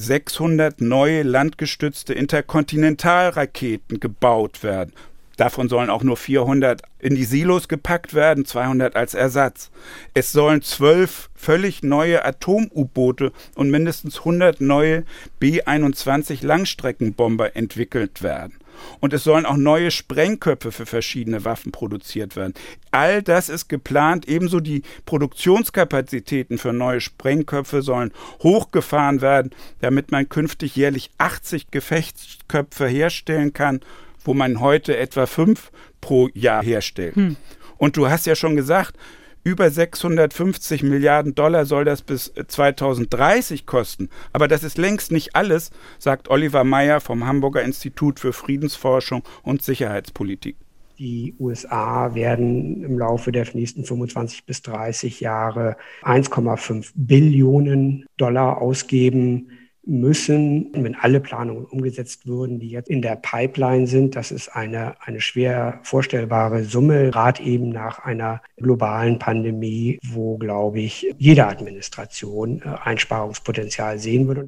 [0.00, 4.92] 600 neue landgestützte Interkontinentalraketen gebaut werden.
[5.36, 9.70] Davon sollen auch nur 400 in die Silos gepackt werden, 200 als Ersatz.
[10.14, 15.04] Es sollen zwölf völlig neue Atom-U-Boote und mindestens 100 neue
[15.40, 18.58] B-21 Langstreckenbomber entwickelt werden
[19.00, 22.54] und es sollen auch neue Sprengköpfe für verschiedene Waffen produziert werden.
[22.90, 24.28] All das ist geplant.
[24.28, 28.12] Ebenso die Produktionskapazitäten für neue Sprengköpfe sollen
[28.42, 33.80] hochgefahren werden, damit man künftig jährlich 80 Gefechtsköpfe herstellen kann,
[34.24, 37.16] wo man heute etwa fünf pro Jahr herstellt.
[37.16, 37.36] Hm.
[37.76, 38.96] Und du hast ja schon gesagt,
[39.44, 44.08] über 650 Milliarden Dollar soll das bis 2030 kosten.
[44.32, 49.62] Aber das ist längst nicht alles, sagt Oliver Meyer vom Hamburger Institut für Friedensforschung und
[49.62, 50.56] Sicherheitspolitik.
[50.98, 59.50] Die USA werden im Laufe der nächsten 25 bis 30 Jahre 1,5 Billionen Dollar ausgeben
[59.88, 64.14] müssen, wenn alle Planungen umgesetzt würden, die jetzt in der Pipeline sind.
[64.16, 70.80] Das ist eine, eine schwer vorstellbare Summe, gerade eben nach einer globalen Pandemie, wo, glaube
[70.80, 74.46] ich, jede Administration äh, Einsparungspotenzial sehen würde.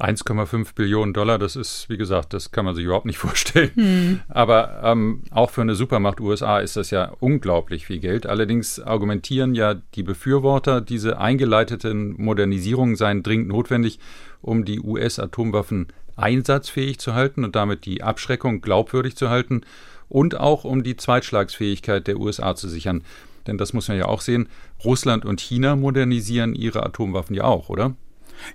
[0.00, 3.70] 1,5 Billionen Dollar, das ist, wie gesagt, das kann man sich überhaupt nicht vorstellen.
[3.74, 4.20] Hm.
[4.28, 8.26] Aber ähm, auch für eine Supermacht USA ist das ja unglaublich viel Geld.
[8.26, 13.98] Allerdings argumentieren ja die Befürworter, diese eingeleiteten Modernisierungen seien dringend notwendig,
[14.42, 19.62] um die US-Atomwaffen einsatzfähig zu halten und damit die Abschreckung glaubwürdig zu halten
[20.08, 23.02] und auch um die Zweitschlagsfähigkeit der USA zu sichern.
[23.46, 24.48] Denn das muss man ja auch sehen,
[24.84, 27.94] Russland und China modernisieren ihre Atomwaffen ja auch, oder?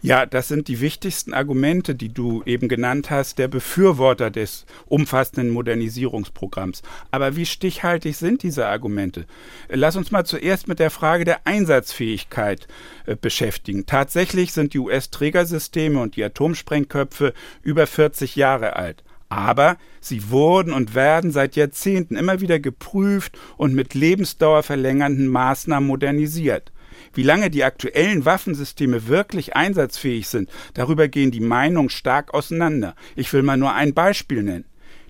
[0.01, 5.49] Ja, das sind die wichtigsten Argumente, die du eben genannt hast, der Befürworter des umfassenden
[5.49, 6.81] Modernisierungsprogramms.
[7.11, 9.25] Aber wie stichhaltig sind diese Argumente?
[9.69, 12.67] Lass uns mal zuerst mit der Frage der Einsatzfähigkeit
[13.05, 13.85] äh, beschäftigen.
[13.85, 19.03] Tatsächlich sind die US-Trägersysteme und die Atomsprengköpfe über 40 Jahre alt.
[19.27, 26.71] Aber sie wurden und werden seit Jahrzehnten immer wieder geprüft und mit lebensdauerverlängernden Maßnahmen modernisiert.
[27.15, 32.93] Wie lange die aktuellen Waffensysteme wirklich einsatzfähig sind, darüber gehen die Meinungen stark auseinander.
[33.15, 34.65] Ich will mal nur ein Beispiel nennen.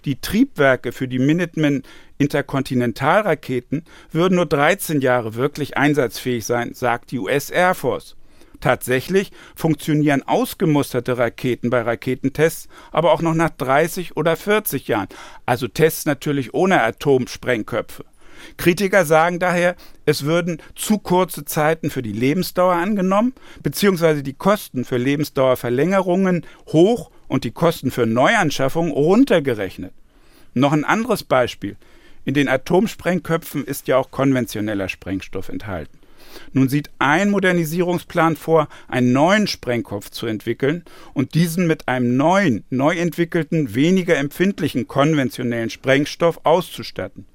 [0.05, 1.81] Die Triebwerke für die Minuteman
[2.19, 8.15] Interkontinentalraketen würden nur 13 Jahre wirklich einsatzfähig sein, sagt die US Air Force.
[8.61, 15.07] Tatsächlich funktionieren ausgemusterte Raketen bei Raketentests aber auch noch nach 30 oder 40 Jahren,
[15.45, 18.05] also Tests natürlich ohne Atomsprengköpfe.
[18.57, 24.85] Kritiker sagen daher, es würden zu kurze Zeiten für die Lebensdauer angenommen, beziehungsweise die Kosten
[24.85, 29.93] für Lebensdauerverlängerungen hoch und die Kosten für Neuanschaffungen runtergerechnet.
[30.53, 31.75] Noch ein anderes Beispiel.
[32.23, 35.99] In den Atomsprengköpfen ist ja auch konventioneller Sprengstoff enthalten.
[36.53, 42.63] Nun sieht ein Modernisierungsplan vor, einen neuen Sprengkopf zu entwickeln und diesen mit einem neuen,
[42.69, 47.25] neu entwickelten, weniger empfindlichen konventionellen Sprengstoff auszustatten.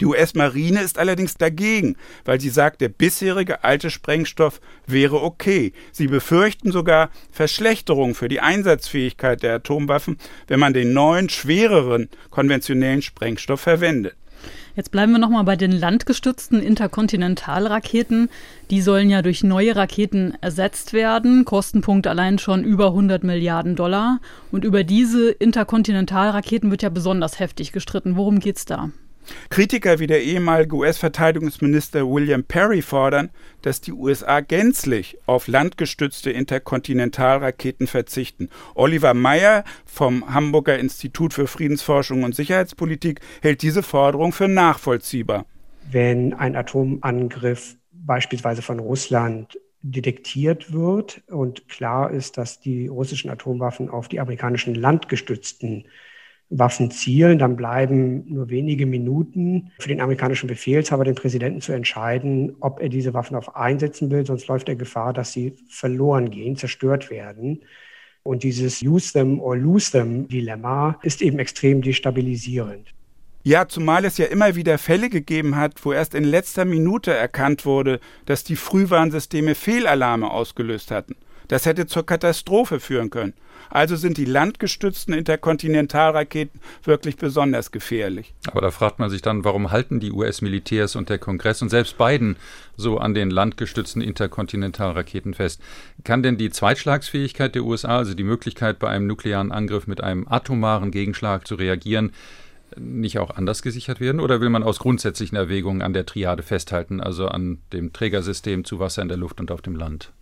[0.00, 5.72] Die US-Marine ist allerdings dagegen, weil sie sagt, der bisherige alte Sprengstoff wäre okay.
[5.92, 13.02] Sie befürchten sogar Verschlechterung für die Einsatzfähigkeit der Atomwaffen, wenn man den neuen, schwereren konventionellen
[13.02, 14.14] Sprengstoff verwendet.
[14.74, 18.28] Jetzt bleiben wir nochmal bei den landgestützten Interkontinentalraketen.
[18.70, 21.46] Die sollen ja durch neue Raketen ersetzt werden.
[21.46, 24.20] Kostenpunkt allein schon über 100 Milliarden Dollar.
[24.52, 28.16] Und über diese Interkontinentalraketen wird ja besonders heftig gestritten.
[28.16, 28.90] Worum geht's da?
[29.50, 33.30] Kritiker wie der ehemalige US-Verteidigungsminister William Perry fordern,
[33.62, 38.48] dass die USA gänzlich auf landgestützte Interkontinentalraketen verzichten.
[38.74, 45.46] Oliver Meyer vom Hamburger Institut für Friedensforschung und Sicherheitspolitik hält diese Forderung für nachvollziehbar.
[45.90, 53.88] Wenn ein Atomangriff beispielsweise von Russland detektiert wird und klar ist, dass die russischen Atomwaffen
[53.88, 55.86] auf die amerikanischen landgestützten
[56.48, 62.54] Waffen zielen, dann bleiben nur wenige Minuten für den amerikanischen Befehlshaber, den Präsidenten, zu entscheiden,
[62.60, 64.24] ob er diese Waffen auf einsetzen will.
[64.24, 67.62] Sonst läuft er Gefahr, dass sie verloren gehen, zerstört werden.
[68.22, 72.92] Und dieses Use them or lose them Dilemma ist eben extrem destabilisierend.
[73.42, 77.64] Ja, zumal es ja immer wieder Fälle gegeben hat, wo erst in letzter Minute erkannt
[77.64, 81.14] wurde, dass die Frühwarnsysteme Fehlalarme ausgelöst hatten.
[81.48, 83.34] Das hätte zur Katastrophe führen können.
[83.70, 88.34] Also sind die landgestützten Interkontinentalraketen wirklich besonders gefährlich.
[88.48, 91.98] Aber da fragt man sich dann, warum halten die US-Militärs und der Kongress und selbst
[91.98, 92.36] Biden
[92.76, 95.60] so an den landgestützten Interkontinentalraketen fest?
[96.04, 100.26] Kann denn die Zweitschlagsfähigkeit der USA, also die Möglichkeit, bei einem nuklearen Angriff mit einem
[100.28, 102.12] atomaren Gegenschlag zu reagieren,
[102.76, 104.20] nicht auch anders gesichert werden?
[104.20, 108.78] Oder will man aus grundsätzlichen Erwägungen an der Triade festhalten, also an dem Trägersystem zu
[108.78, 110.12] Wasser in der Luft und auf dem Land?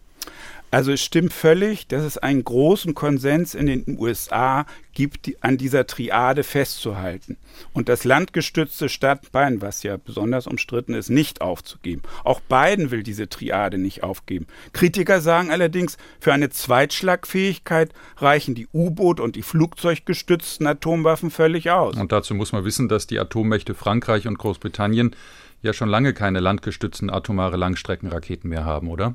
[0.75, 5.57] Also es stimmt völlig, dass es einen großen Konsens in den USA gibt, die, an
[5.57, 7.37] dieser Triade festzuhalten
[7.73, 12.03] und das landgestützte Stadtbein, was ja besonders umstritten ist, nicht aufzugeben.
[12.25, 14.49] Auch Biden will diese Triade nicht aufgeben.
[14.73, 21.95] Kritiker sagen allerdings, für eine Zweitschlagfähigkeit reichen die U-Boot- und die flugzeuggestützten Atomwaffen völlig aus.
[21.97, 25.15] Und dazu muss man wissen, dass die Atommächte Frankreich und Großbritannien
[25.63, 29.15] ja schon lange keine landgestützten atomare Langstreckenraketen mehr haben, oder?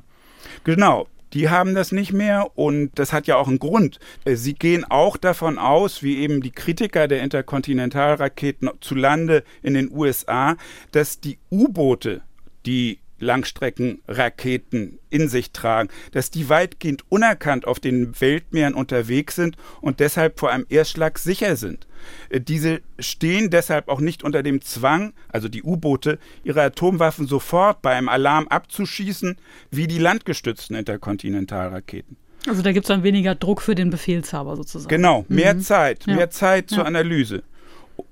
[0.64, 3.98] Genau die haben das nicht mehr und das hat ja auch einen Grund.
[4.24, 9.74] Äh, sie gehen auch davon aus, wie eben die Kritiker der Interkontinentalraketen zu Lande in
[9.74, 10.56] den USA,
[10.92, 12.22] dass die U-Boote,
[12.66, 20.00] die Langstreckenraketen in sich tragen, dass die weitgehend unerkannt auf den Weltmeeren unterwegs sind und
[20.00, 21.86] deshalb vor einem Erstschlag sicher sind.
[22.28, 27.82] Äh, diese stehen deshalb auch nicht unter dem Zwang, also die U-Boote, ihre Atomwaffen sofort
[27.82, 29.36] bei einem Alarm abzuschießen,
[29.70, 32.16] wie die landgestützten Interkontinentalraketen.
[32.46, 34.88] Also da gibt es dann weniger Druck für den Befehlshaber sozusagen.
[34.88, 35.60] Genau, mehr mhm.
[35.60, 36.30] Zeit, mehr ja.
[36.30, 36.84] Zeit zur ja.
[36.84, 37.42] Analyse.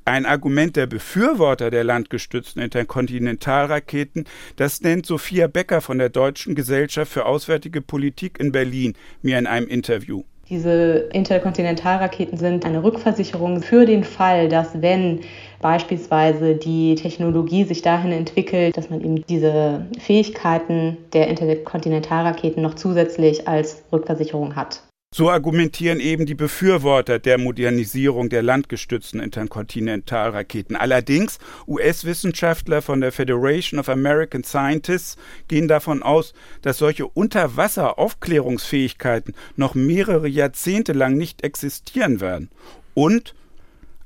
[0.04, 4.24] Ein Argument der Befürworter der landgestützten Interkontinentalraketen,
[4.56, 9.46] das nennt Sophia Becker von der Deutschen Gesellschaft für Auswärtige Politik in Berlin mir in
[9.46, 10.22] einem Interview.
[10.50, 15.20] Diese Interkontinentalraketen sind eine Rückversicherung für den Fall, dass wenn
[15.60, 23.46] beispielsweise die Technologie sich dahin entwickelt, dass man eben diese Fähigkeiten der Interkontinentalraketen noch zusätzlich
[23.46, 24.87] als Rückversicherung hat.
[25.10, 30.76] So argumentieren eben die Befürworter der Modernisierung der landgestützten Interkontinentalraketen.
[30.76, 35.16] Allerdings, US-Wissenschaftler von der Federation of American Scientists
[35.48, 42.50] gehen davon aus, dass solche Unterwasseraufklärungsfähigkeiten noch mehrere Jahrzehnte lang nicht existieren werden.
[42.92, 43.34] Und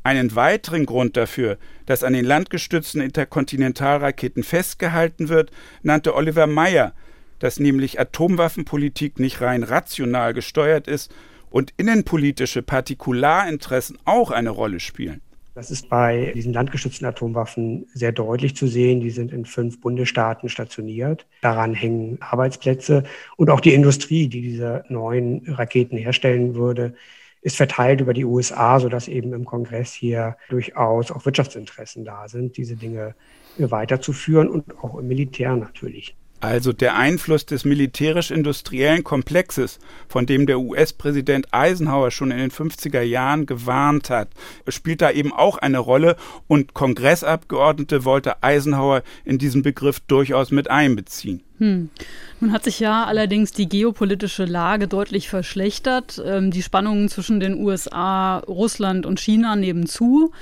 [0.05, 5.51] einen weiteren Grund dafür, dass an den landgestützten Interkontinentalraketen festgehalten wird,
[5.83, 6.95] nannte Oliver Meyer,
[7.43, 11.13] dass nämlich Atomwaffenpolitik nicht rein rational gesteuert ist
[11.51, 15.21] und innenpolitische Partikularinteressen auch eine Rolle spielen.
[15.55, 19.01] Das ist bei diesen landgestützten Atomwaffen sehr deutlich zu sehen.
[19.01, 21.27] Die sind in fünf Bundesstaaten stationiert.
[21.43, 23.03] Daran hängen Arbeitsplätze
[23.37, 26.95] und auch die Industrie, die diese neuen Raketen herstellen würde,
[27.43, 32.57] ist verteilt über die USA, sodass eben im Kongress hier durchaus auch Wirtschaftsinteressen da sind,
[32.57, 33.17] diese Dinge
[33.59, 36.17] weiterzuführen und auch im Militär natürlich.
[36.43, 39.79] Also der Einfluss des militärisch-industriellen Komplexes,
[40.09, 44.29] von dem der US-Präsident Eisenhower schon in den 50er Jahren gewarnt hat,
[44.67, 46.17] spielt da eben auch eine Rolle
[46.49, 51.45] und Kongressabgeordnete wollte Eisenhower in diesen Begriff durchaus mit einbeziehen.
[51.59, 51.91] Hm.
[52.41, 56.21] Nun hat sich ja allerdings die geopolitische Lage deutlich verschlechtert.
[56.27, 60.33] Ähm, die Spannungen zwischen den USA, Russland und China nehmen zu.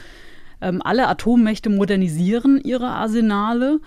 [0.62, 3.80] Ähm, alle Atommächte modernisieren ihre Arsenale.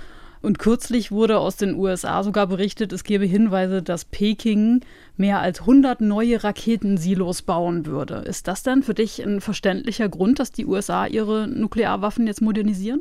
[0.44, 4.82] Und kürzlich wurde aus den USA sogar berichtet, es gebe Hinweise, dass Peking
[5.16, 8.16] mehr als 100 neue Raketensilos bauen würde.
[8.16, 13.00] Ist das denn für dich ein verständlicher Grund, dass die USA ihre Nuklearwaffen jetzt modernisieren?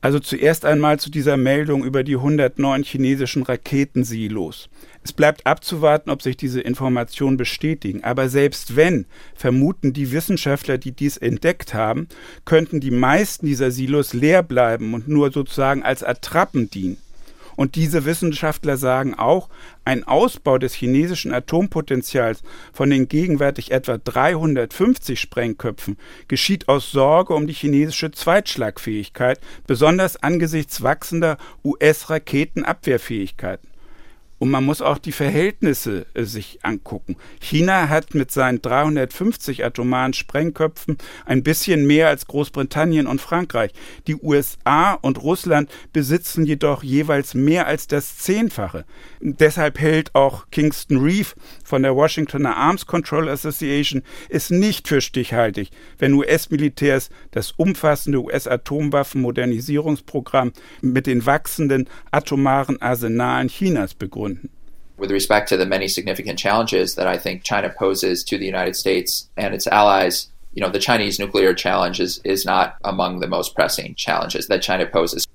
[0.00, 4.68] Also zuerst einmal zu dieser Meldung über die 109 chinesischen Raketensilos.
[5.02, 8.04] Es bleibt abzuwarten, ob sich diese Informationen bestätigen.
[8.04, 12.08] Aber selbst wenn, vermuten die Wissenschaftler, die dies entdeckt haben,
[12.44, 16.98] könnten die meisten dieser Silos leer bleiben und nur sozusagen als Attrappen dienen.
[17.56, 19.48] Und diese Wissenschaftler sagen auch,
[19.84, 22.42] ein Ausbau des chinesischen Atompotenzials
[22.72, 25.96] von den gegenwärtig etwa 350 Sprengköpfen
[26.28, 33.68] geschieht aus Sorge um die chinesische Zweitschlagfähigkeit, besonders angesichts wachsender US-Raketenabwehrfähigkeiten.
[34.38, 37.16] Und man muss auch die Verhältnisse äh, sich angucken.
[37.40, 43.72] China hat mit seinen 350 atomaren Sprengköpfen ein bisschen mehr als Großbritannien und Frankreich.
[44.06, 48.84] Die USA und Russland besitzen jedoch jeweils mehr als das Zehnfache.
[49.20, 55.70] Deshalb hält auch Kingston Reef von der Washingtoner Arms Control Association es nicht für stichhaltig,
[55.98, 64.25] wenn US-Militärs das umfassende US-Atomwaffenmodernisierungsprogramm mit den wachsenden atomaren Arsenalen Chinas begründen.
[64.98, 68.76] With respect to the many significant challenges that I think China poses to the United
[68.76, 73.26] States and its allies, you know, the Chinese nuclear challenge is, is not among the
[73.26, 75.26] most pressing challenges that China poses.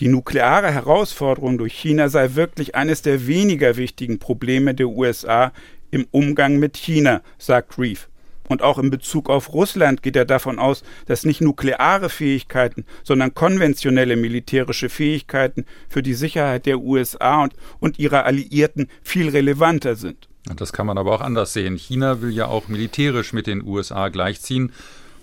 [0.00, 5.52] Die nukleare Herausforderung durch China sei wirklich eines der weniger wichtigen Probleme der USA
[5.90, 8.08] im Umgang mit China, sagt Reef.
[8.48, 13.34] Und auch in Bezug auf Russland geht er davon aus, dass nicht nukleare Fähigkeiten, sondern
[13.34, 20.28] konventionelle militärische Fähigkeiten für die Sicherheit der USA und, und ihrer Alliierten viel relevanter sind.
[20.56, 21.76] Das kann man aber auch anders sehen.
[21.76, 24.72] China will ja auch militärisch mit den USA gleichziehen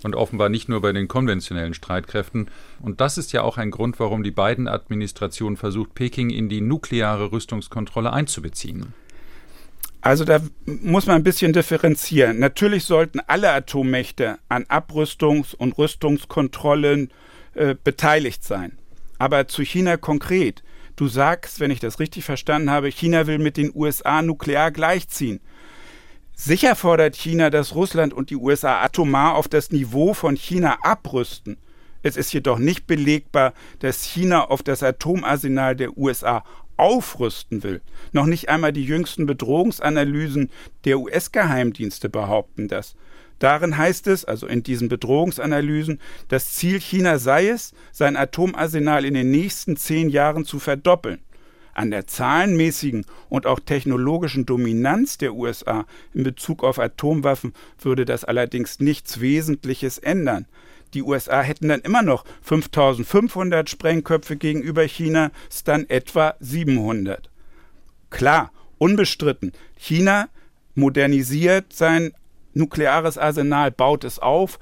[0.02, 2.48] und offenbar nicht nur bei den konventionellen Streitkräften.
[2.80, 6.60] Und das ist ja auch ein Grund, warum die beiden Administrationen versucht, Peking in die
[6.60, 8.94] nukleare Rüstungskontrolle einzubeziehen.
[10.06, 12.38] Also da muss man ein bisschen differenzieren.
[12.38, 17.10] Natürlich sollten alle Atommächte an Abrüstungs- und Rüstungskontrollen
[17.54, 18.78] äh, beteiligt sein.
[19.18, 20.62] Aber zu China konkret.
[20.94, 25.40] Du sagst, wenn ich das richtig verstanden habe, China will mit den USA nuklear gleichziehen.
[26.36, 31.56] Sicher fordert China, dass Russland und die USA atomar auf das Niveau von China abrüsten.
[32.04, 36.44] Es ist jedoch nicht belegbar, dass China auf das Atomarsenal der USA
[36.76, 37.80] aufrüsten will.
[38.12, 40.50] Noch nicht einmal die jüngsten Bedrohungsanalysen
[40.84, 42.96] der US-Geheimdienste behaupten das.
[43.38, 49.14] Darin heißt es, also in diesen Bedrohungsanalysen, das Ziel China sei es, sein Atomarsenal in
[49.14, 51.20] den nächsten zehn Jahren zu verdoppeln.
[51.74, 55.84] An der zahlenmäßigen und auch technologischen Dominanz der USA
[56.14, 60.46] in Bezug auf Atomwaffen würde das allerdings nichts Wesentliches ändern.
[60.94, 67.30] Die USA hätten dann immer noch 5500 Sprengköpfe gegenüber China, ist dann etwa 700.
[68.10, 70.28] Klar, unbestritten, China
[70.74, 72.12] modernisiert sein
[72.54, 74.58] nukleares Arsenal, baut es auf,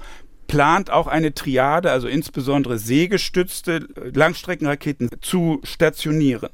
[0.47, 6.49] plant auch eine Triade, also insbesondere seegestützte Langstreckenraketen zu stationieren.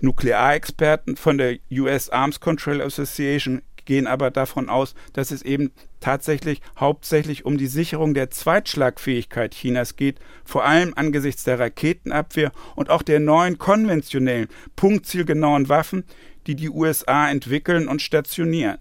[0.00, 6.60] Nuklearexperten von der US Arms Control Association gehen aber davon aus, dass es eben tatsächlich
[6.78, 13.02] hauptsächlich um die Sicherung der Zweitschlagfähigkeit Chinas geht, vor allem angesichts der Raketenabwehr und auch
[13.02, 16.04] der neuen konventionellen, punktzielgenauen Waffen,
[16.46, 18.78] die die USA entwickeln und stationieren.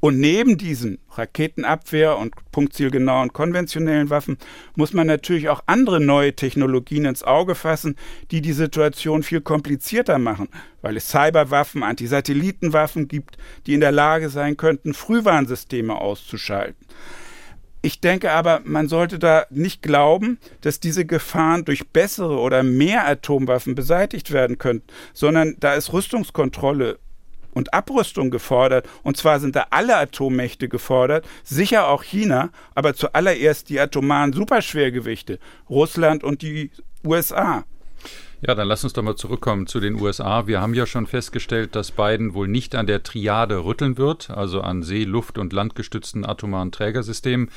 [0.00, 4.36] Und neben diesen Raketenabwehr und punktzielgenauen konventionellen Waffen
[4.74, 7.96] muss man natürlich auch andere neue Technologien ins Auge fassen,
[8.30, 10.48] die die Situation viel komplizierter machen,
[10.82, 16.86] weil es Cyberwaffen, Antisatellitenwaffen gibt, die in der Lage sein könnten, Frühwarnsysteme auszuschalten.
[17.86, 23.06] Ich denke aber, man sollte da nicht glauben, dass diese Gefahren durch bessere oder mehr
[23.06, 26.98] Atomwaffen beseitigt werden könnten, sondern da ist Rüstungskontrolle
[27.56, 28.86] und Abrüstung gefordert.
[29.02, 35.38] Und zwar sind da alle Atommächte gefordert, sicher auch China, aber zuallererst die atomaren Superschwergewichte,
[35.70, 36.70] Russland und die
[37.02, 37.64] USA.
[38.42, 40.46] Ja, dann lass uns doch mal zurückkommen zu den USA.
[40.46, 44.60] Wir haben ja schon festgestellt, dass Biden wohl nicht an der Triade rütteln wird, also
[44.60, 47.48] an See-, Luft- und landgestützten atomaren Trägersystemen.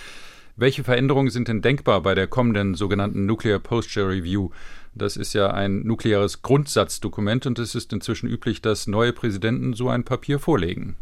[0.55, 4.49] Welche Veränderungen sind denn denkbar bei der kommenden sogenannten Nuclear Posture Review?
[4.93, 9.89] Das ist ja ein nukleares Grundsatzdokument und es ist inzwischen üblich, dass neue Präsidenten so
[9.89, 10.95] ein Papier vorlegen.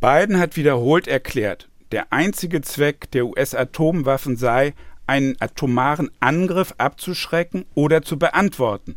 [0.00, 4.74] Biden hat wiederholt erklärt, der einzige Zweck der US-Atomwaffen sei,
[5.06, 8.96] einen atomaren Angriff abzuschrecken oder zu beantworten.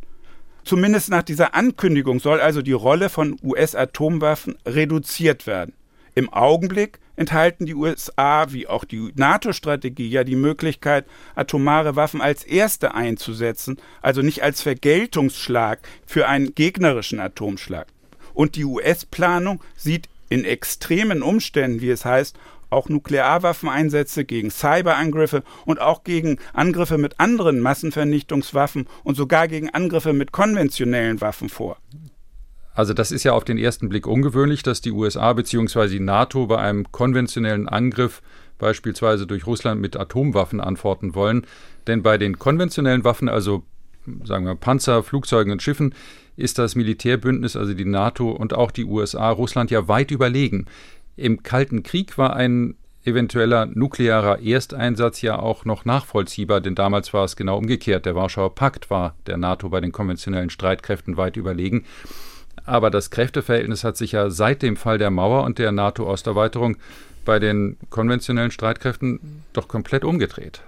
[0.63, 5.73] Zumindest nach dieser Ankündigung soll also die Rolle von US-Atomwaffen reduziert werden.
[6.17, 11.05] Im Augenblick enthalten die USA wie auch die NATO-Strategie ja die Möglichkeit,
[11.35, 17.85] atomare Waffen als erste einzusetzen, also nicht als Vergeltungsschlag für einen gegnerischen Atomschlag.
[18.33, 22.35] Und die US-Planung sieht in extremen Umständen, wie es heißt,
[22.71, 30.13] auch Nuklearwaffeneinsätze, gegen Cyberangriffe und auch gegen Angriffe mit anderen Massenvernichtungswaffen und sogar gegen Angriffe
[30.13, 31.77] mit konventionellen Waffen vor.
[32.77, 35.87] Also das ist ja auf den ersten Blick ungewöhnlich, dass die USA bzw.
[35.87, 38.21] die NATO bei einem konventionellen Angriff
[38.59, 41.47] beispielsweise durch Russland mit Atomwaffen antworten wollen.
[41.87, 43.63] Denn bei den konventionellen Waffen, also
[44.23, 45.95] sagen wir Panzer, Flugzeugen und Schiffen,
[46.35, 50.67] ist das Militärbündnis, also die NATO und auch die USA, Russland ja weit überlegen.
[51.15, 57.25] Im Kalten Krieg war ein eventueller nuklearer Ersteinsatz ja auch noch nachvollziehbar, denn damals war
[57.25, 58.05] es genau umgekehrt.
[58.05, 61.83] Der Warschauer Pakt war der NATO bei den konventionellen Streitkräften weit überlegen.
[62.65, 66.77] Aber das Kräfteverhältnis hat sich ja seit dem Fall der Mauer und der NATO-Osterweiterung
[67.25, 70.61] bei den konventionellen Streitkräften doch komplett umgedreht.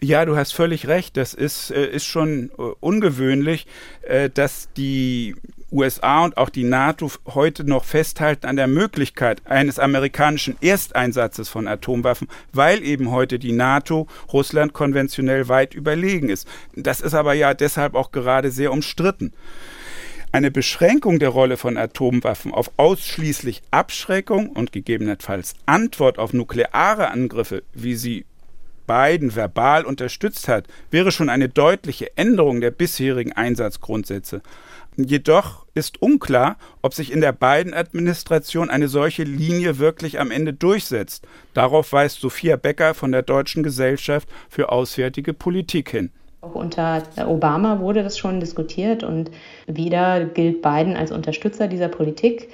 [0.00, 1.16] Ja, du hast völlig recht.
[1.16, 3.66] Das ist, äh, ist schon äh, ungewöhnlich,
[4.02, 5.34] äh, dass die
[5.70, 11.68] USA und auch die NATO heute noch festhalten an der Möglichkeit eines amerikanischen Ersteinsatzes von
[11.68, 16.48] Atomwaffen, weil eben heute die NATO Russland konventionell weit überlegen ist.
[16.74, 19.32] Das ist aber ja deshalb auch gerade sehr umstritten.
[20.30, 27.62] Eine Beschränkung der Rolle von Atomwaffen auf ausschließlich Abschreckung und gegebenenfalls Antwort auf nukleare Angriffe,
[27.72, 28.26] wie sie
[28.86, 34.42] Biden verbal unterstützt hat, wäre schon eine deutliche Änderung der bisherigen Einsatzgrundsätze.
[34.96, 41.26] Jedoch ist unklar, ob sich in der Biden-Administration eine solche Linie wirklich am Ende durchsetzt.
[41.54, 46.10] Darauf weist Sophia Becker von der Deutschen Gesellschaft für Auswärtige Politik hin.
[46.40, 49.30] Auch unter Obama wurde das schon diskutiert und
[49.66, 52.48] wieder gilt Biden als Unterstützer dieser Politik.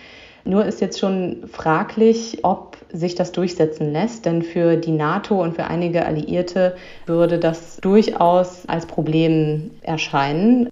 [0.47, 5.55] Nur ist jetzt schon fraglich, ob sich das durchsetzen lässt, denn für die NATO und
[5.55, 6.77] für einige Alliierte
[7.07, 10.69] würde das durchaus als Problem erscheinen.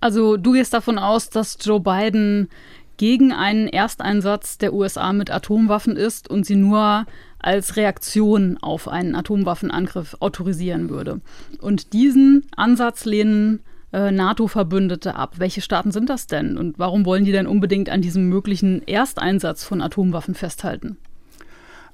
[0.00, 2.48] Also du gehst davon aus, dass Joe Biden
[3.02, 7.04] gegen einen Ersteinsatz der USA mit Atomwaffen ist und sie nur
[7.40, 11.20] als Reaktion auf einen Atomwaffenangriff autorisieren würde.
[11.60, 13.58] Und diesen Ansatz lehnen
[13.92, 15.34] äh, NATO-Verbündete ab.
[15.38, 16.56] Welche Staaten sind das denn?
[16.56, 20.96] Und warum wollen die denn unbedingt an diesem möglichen Ersteinsatz von Atomwaffen festhalten?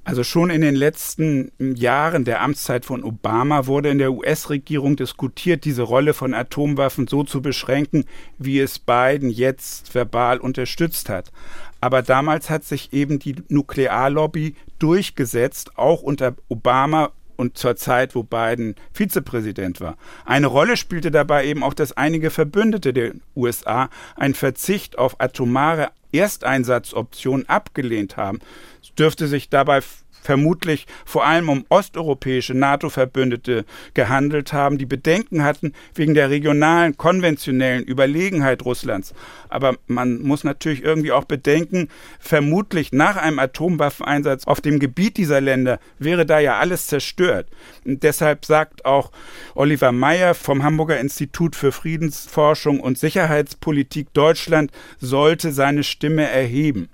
[0.09, 5.65] Also schon in den letzten Jahren der Amtszeit von Obama wurde in der US-Regierung diskutiert,
[5.65, 8.05] diese Rolle von Atomwaffen so zu beschränken,
[8.39, 11.31] wie es Biden jetzt verbal unterstützt hat.
[11.79, 18.23] Aber damals hat sich eben die Nuklearlobby durchgesetzt, auch unter Obama und zur Zeit, wo
[18.23, 19.95] Biden Vizepräsident war.
[20.25, 25.91] Eine Rolle spielte dabei eben auch, dass einige Verbündete der USA einen Verzicht auf atomare
[26.11, 28.39] Ersteinsatzoptionen abgelehnt haben.
[28.83, 29.79] Es dürfte sich dabei
[30.21, 37.83] vermutlich vor allem um osteuropäische NATO-Verbündete gehandelt haben, die Bedenken hatten wegen der regionalen, konventionellen
[37.83, 39.13] Überlegenheit Russlands.
[39.49, 41.89] Aber man muss natürlich irgendwie auch bedenken,
[42.19, 47.47] vermutlich nach einem Atomwaffeneinsatz auf dem Gebiet dieser Länder wäre da ja alles zerstört.
[47.85, 49.11] Und deshalb sagt auch
[49.55, 56.89] Oliver Meyer vom Hamburger Institut für Friedensforschung und Sicherheitspolitik Deutschland sollte seine Stimme erheben.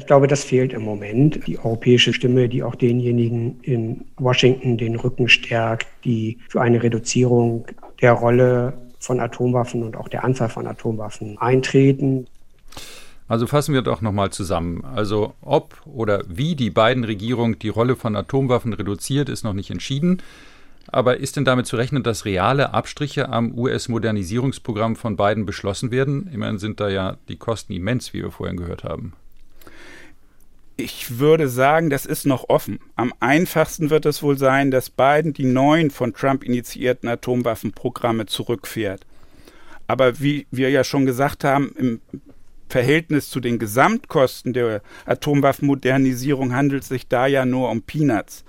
[0.00, 1.46] Ich glaube, das fehlt im Moment.
[1.46, 7.66] Die europäische Stimme, die auch denjenigen in Washington den Rücken stärkt, die für eine Reduzierung
[8.00, 12.26] der Rolle von Atomwaffen und auch der Anzahl von Atomwaffen eintreten.
[13.28, 14.86] Also fassen wir doch nochmal zusammen.
[14.86, 19.70] Also ob oder wie die beiden Regierung die Rolle von Atomwaffen reduziert, ist noch nicht
[19.70, 20.22] entschieden.
[20.86, 26.30] Aber ist denn damit zu rechnen, dass reale Abstriche am US-Modernisierungsprogramm von beiden beschlossen werden?
[26.32, 29.12] Immerhin sind da ja die Kosten immens, wie wir vorhin gehört haben.
[30.80, 32.80] Ich würde sagen, das ist noch offen.
[32.96, 39.06] Am einfachsten wird es wohl sein, dass Biden die neuen von Trump initiierten Atomwaffenprogramme zurückfährt.
[39.86, 42.00] Aber wie wir ja schon gesagt haben, im
[42.68, 48.44] Verhältnis zu den Gesamtkosten der Atomwaffenmodernisierung handelt es sich da ja nur um Peanuts.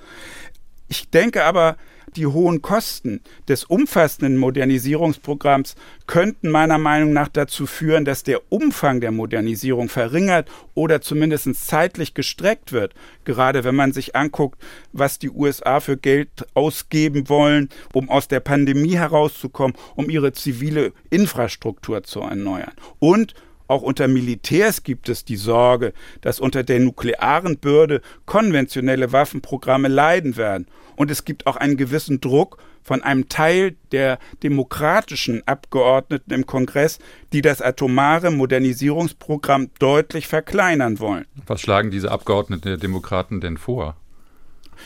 [0.87, 1.77] Ich denke aber,
[2.17, 5.75] die hohen Kosten des umfassenden Modernisierungsprogramms
[6.07, 12.13] könnten meiner Meinung nach dazu führen, dass der Umfang der Modernisierung verringert oder zumindest zeitlich
[12.13, 12.93] gestreckt wird.
[13.23, 14.61] Gerade wenn man sich anguckt,
[14.93, 20.93] was die USA für Geld ausgeben wollen, um aus der Pandemie herauszukommen, um ihre zivile
[21.09, 22.73] Infrastruktur zu erneuern.
[22.99, 23.33] Und
[23.71, 30.35] auch unter Militärs gibt es die Sorge, dass unter der nuklearen Bürde konventionelle Waffenprogramme leiden
[30.35, 30.67] werden.
[30.97, 36.99] Und es gibt auch einen gewissen Druck von einem Teil der demokratischen Abgeordneten im Kongress,
[37.31, 41.25] die das atomare Modernisierungsprogramm deutlich verkleinern wollen.
[41.47, 43.95] Was schlagen diese Abgeordneten der Demokraten denn vor?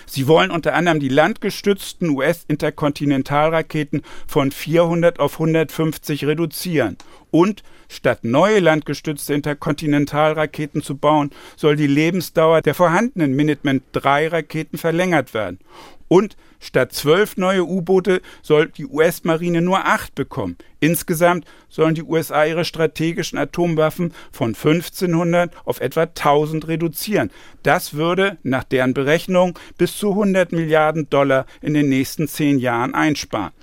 [0.05, 6.97] Sie wollen unter anderem die landgestützten US-Interkontinentalraketen von 400 auf 150 reduzieren.
[7.31, 7.63] Und
[7.95, 15.33] statt neue landgestützte Interkontinentalraketen zu bauen, soll die Lebensdauer der vorhandenen Minuteman III Raketen verlängert
[15.33, 15.59] werden.
[16.07, 20.55] Und statt zwölf neue U-Boote soll die US-Marine nur acht bekommen.
[20.79, 27.31] Insgesamt sollen die USA ihre strategischen Atomwaffen von 1500 auf etwa 1000 reduzieren.
[27.63, 32.93] Das würde nach deren Berechnung bis zu 100 Milliarden Dollar in den nächsten zehn Jahren
[32.93, 33.53] einsparen.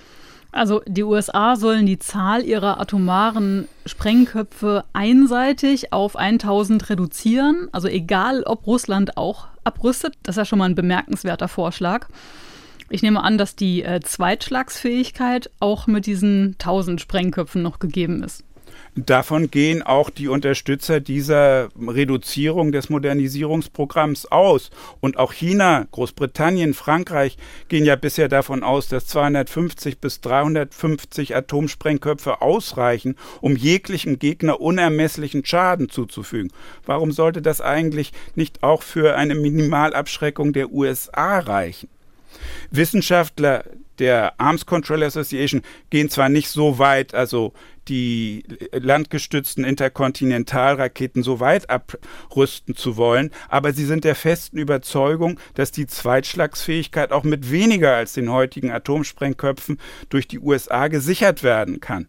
[0.52, 8.42] Also die USA sollen die Zahl ihrer atomaren Sprengköpfe einseitig auf 1000 reduzieren, also egal
[8.42, 10.14] ob Russland auch abrüstet.
[10.22, 12.08] Das ist ja schon mal ein bemerkenswerter Vorschlag.
[12.90, 18.44] Ich nehme an, dass die äh, Zweitschlagsfähigkeit auch mit diesen 1000 Sprengköpfen noch gegeben ist.
[18.94, 24.70] Davon gehen auch die Unterstützer dieser Reduzierung des Modernisierungsprogramms aus.
[25.00, 32.42] Und auch China, Großbritannien, Frankreich gehen ja bisher davon aus, dass 250 bis 350 Atomsprengköpfe
[32.42, 36.52] ausreichen, um jeglichen Gegner unermesslichen Schaden zuzufügen.
[36.84, 41.88] Warum sollte das eigentlich nicht auch für eine Minimalabschreckung der USA reichen?
[42.70, 43.64] Wissenschaftler
[44.02, 47.52] der Arms Control Association gehen zwar nicht so weit, also
[47.86, 48.42] die
[48.72, 55.86] landgestützten Interkontinentalraketen so weit abrüsten zu wollen, aber sie sind der festen Überzeugung, dass die
[55.86, 59.78] Zweitschlagsfähigkeit auch mit weniger als den heutigen Atomsprengköpfen
[60.08, 62.08] durch die USA gesichert werden kann.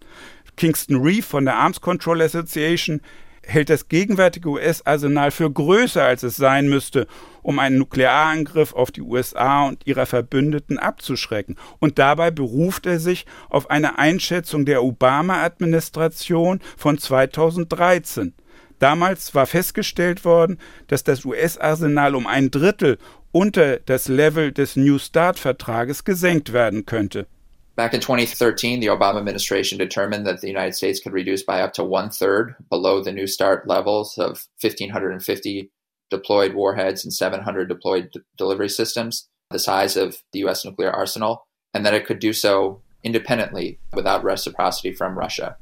[0.58, 3.02] Kingston Reef von der Arms Control Association
[3.46, 7.08] hält das gegenwärtige US-Arsenal für größer, als es sein müsste,
[7.42, 11.58] um einen Nuklearangriff auf die USA und ihrer Verbündeten abzuschrecken.
[11.80, 18.34] Und dabei beruft er sich auf eine Einschätzung der Obama-Administration von 2013.
[18.80, 22.98] Damals war festgestellt worden, dass das US-Arsenal um ein Drittel
[23.32, 27.28] unter das Level des New Start-Vertrages gesenkt werden könnte.
[27.76, 31.74] Back in 2013, the Obama administration determined that the United States could reduce by up
[31.74, 35.72] to one third below the New START levels of 1,550
[36.12, 40.64] deployed warheads and 700 deployed d- delivery systems, the size of the U.S.
[40.64, 45.58] nuclear arsenal, and that it could do so independently without reciprocity from Russia.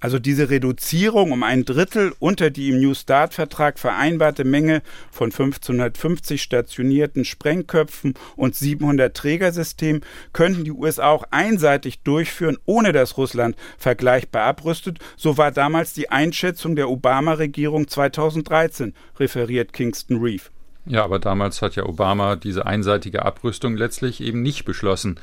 [0.00, 4.82] Also diese Reduzierung um ein Drittel unter die im New Start-Vertrag vereinbarte Menge
[5.12, 13.18] von 1550 stationierten Sprengköpfen und 700 Trägersystemen könnten die USA auch einseitig durchführen, ohne dass
[13.18, 14.98] Russland vergleichbar abrüstet.
[15.16, 20.50] So war damals die Einschätzung der Obama-Regierung 2013, referiert Kingston Reef.
[20.86, 25.20] Ja, aber damals hat ja Obama diese einseitige Abrüstung letztlich eben nicht beschlossen.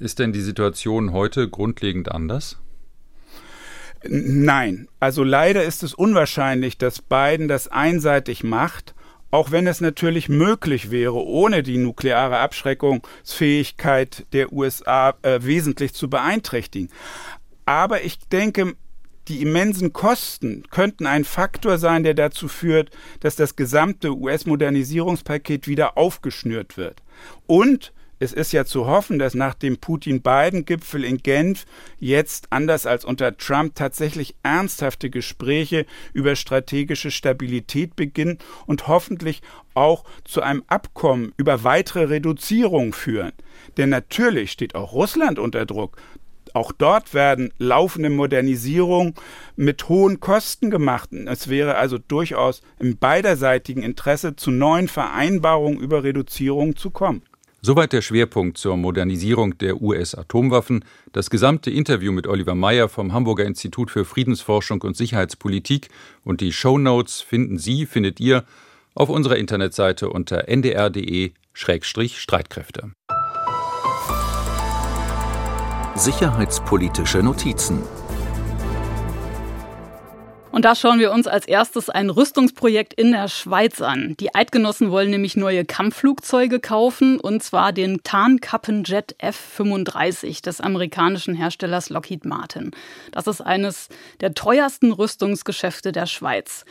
[0.00, 2.58] Ist denn die Situation heute grundlegend anders?
[4.08, 8.94] Nein, also leider ist es unwahrscheinlich, dass Biden das einseitig macht,
[9.30, 16.10] auch wenn es natürlich möglich wäre, ohne die nukleare Abschreckungsfähigkeit der USA äh, wesentlich zu
[16.10, 16.90] beeinträchtigen.
[17.64, 18.74] Aber ich denke,
[19.28, 22.90] die immensen Kosten könnten ein Faktor sein, der dazu führt,
[23.20, 27.02] dass das gesamte US-Modernisierungspaket wieder aufgeschnürt wird.
[27.46, 27.92] Und
[28.22, 31.64] es ist ja zu hoffen, dass nach dem Putin-Biden-Gipfel in Genf
[31.98, 39.42] jetzt, anders als unter Trump, tatsächlich ernsthafte Gespräche über strategische Stabilität beginnen und hoffentlich
[39.74, 43.32] auch zu einem Abkommen über weitere Reduzierung führen.
[43.76, 45.96] Denn natürlich steht auch Russland unter Druck.
[46.52, 49.14] Auch dort werden laufende Modernisierungen
[49.56, 51.10] mit hohen Kosten gemacht.
[51.12, 57.22] Es wäre also durchaus im beiderseitigen Interesse, zu neuen Vereinbarungen über Reduzierung zu kommen.
[57.64, 60.84] Soweit der Schwerpunkt zur Modernisierung der US-Atomwaffen.
[61.12, 65.88] Das gesamte Interview mit Oliver Meyer vom Hamburger Institut für Friedensforschung und Sicherheitspolitik
[66.24, 68.42] und die Show Notes finden Sie, findet ihr
[68.96, 72.90] auf unserer Internetseite unter ndr.de-streitkräfte.
[75.94, 77.78] Sicherheitspolitische Notizen
[80.52, 84.14] und da schauen wir uns als erstes ein Rüstungsprojekt in der Schweiz an.
[84.20, 91.88] Die Eidgenossen wollen nämlich neue Kampfflugzeuge kaufen, und zwar den Tarnkappenjet F-35 des amerikanischen Herstellers
[91.88, 92.70] Lockheed Martin.
[93.12, 93.88] Das ist eines
[94.20, 96.64] der teuersten Rüstungsgeschäfte der Schweiz.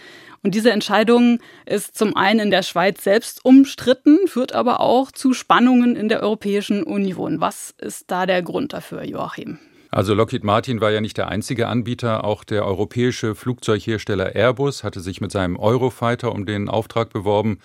[0.44, 5.34] Und diese Entscheidung ist zum einen in der Schweiz selbst umstritten, führt aber auch zu
[5.34, 7.42] Spannungen in der Europäischen Union.
[7.42, 9.60] Was ist da der Grund dafür, Joachim?
[9.94, 15.02] Also Lockheed Martin war ja nicht der einzige Anbieter, auch der europäische Flugzeughersteller Airbus hatte
[15.02, 17.60] sich mit seinem Eurofighter um den Auftrag beworben,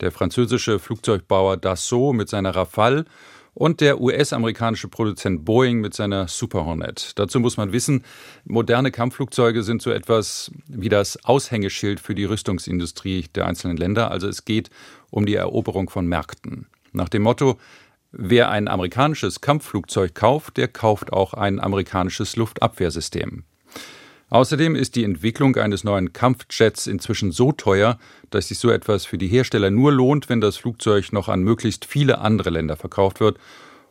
[0.00, 3.04] der französische Flugzeugbauer Dassault mit seiner Rafale
[3.54, 7.12] und der US-amerikanische Produzent Boeing mit seiner Super Hornet.
[7.16, 8.04] Dazu muss man wissen,
[8.44, 14.26] moderne Kampfflugzeuge sind so etwas wie das Aushängeschild für die Rüstungsindustrie der einzelnen Länder, also
[14.26, 14.68] es geht
[15.10, 16.66] um die Eroberung von Märkten.
[16.92, 17.56] Nach dem Motto,
[18.12, 23.44] wer ein amerikanisches Kampfflugzeug kauft, der kauft auch ein amerikanisches Luftabwehrsystem.
[24.30, 27.98] Außerdem ist die Entwicklung eines neuen Kampfjets inzwischen so teuer,
[28.30, 31.86] dass sich so etwas für die Hersteller nur lohnt, wenn das Flugzeug noch an möglichst
[31.86, 33.38] viele andere Länder verkauft wird.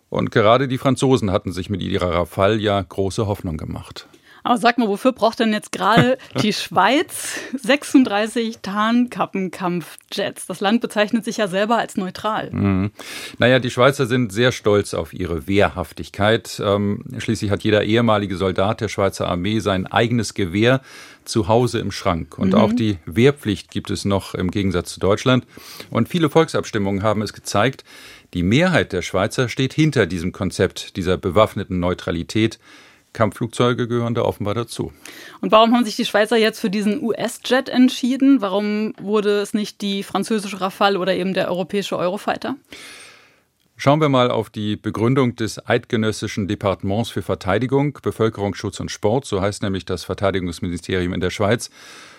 [0.10, 4.08] Und gerade die Franzosen hatten sich mit ihrer Rafale ja große Hoffnung gemacht.
[4.48, 10.46] Aber sag mal, wofür braucht denn jetzt gerade die Schweiz 36 Tarnkappenkampfjets?
[10.48, 12.50] Das Land bezeichnet sich ja selber als neutral.
[12.54, 12.92] Mhm.
[13.40, 16.62] Naja, die Schweizer sind sehr stolz auf ihre Wehrhaftigkeit.
[16.64, 20.80] Ähm, schließlich hat jeder ehemalige Soldat der Schweizer Armee sein eigenes Gewehr
[21.26, 22.40] zu Hause im Schrank.
[22.40, 22.60] Und mhm.
[22.60, 25.46] auch die Wehrpflicht gibt es noch im Gegensatz zu Deutschland.
[25.90, 27.84] Und viele Volksabstimmungen haben es gezeigt,
[28.34, 32.60] die Mehrheit der Schweizer steht hinter diesem Konzept dieser bewaffneten Neutralität.
[33.14, 34.92] Kampfflugzeuge gehören da offenbar dazu.
[35.42, 38.42] Und warum haben sich die Schweizer jetzt für diesen US-Jet entschieden?
[38.42, 42.56] Warum wurde es nicht die französische Rafale oder eben der europäische Eurofighter?
[43.80, 49.40] Schauen wir mal auf die Begründung des Eidgenössischen Departements für Verteidigung, Bevölkerungsschutz und Sport, so
[49.40, 51.70] heißt nämlich das Verteidigungsministerium in der Schweiz.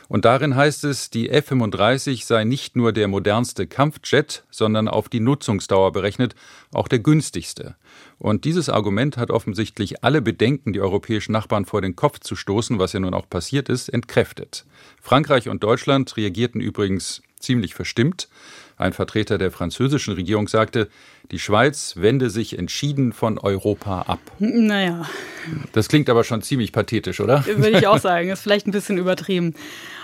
[0.08, 5.20] Und darin heißt es, die F-35 sei nicht nur der modernste Kampfjet, sondern auf die
[5.20, 6.34] Nutzungsdauer berechnet
[6.72, 7.76] auch der günstigste.
[8.18, 12.78] Und dieses Argument hat offensichtlich alle Bedenken, die europäischen Nachbarn vor den Kopf zu stoßen,
[12.78, 14.64] was ja nun auch passiert ist, entkräftet.
[15.00, 18.28] Frankreich und Deutschland reagierten übrigens ziemlich verstimmt.
[18.76, 20.88] Ein Vertreter der französischen Regierung sagte,
[21.30, 24.20] die Schweiz wende sich entschieden von Europa ab.
[24.38, 25.06] Naja.
[25.72, 27.44] Das klingt aber schon ziemlich pathetisch, oder?
[27.46, 28.30] Würde ich auch sagen.
[28.30, 29.54] Ist vielleicht ein bisschen übertrieben.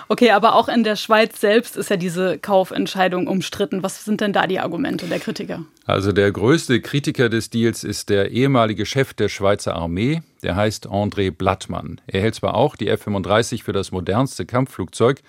[0.09, 3.83] Okay, aber auch in der Schweiz selbst ist ja diese Kaufentscheidung umstritten.
[3.83, 5.65] Was sind denn da die Argumente der Kritiker?
[5.87, 10.89] Also der größte Kritiker des Deals ist der ehemalige Chef der Schweizer Armee, der heißt
[10.89, 12.01] André Blattmann.
[12.07, 15.23] Er hält zwar auch die F-35 für das modernste Kampfflugzeug,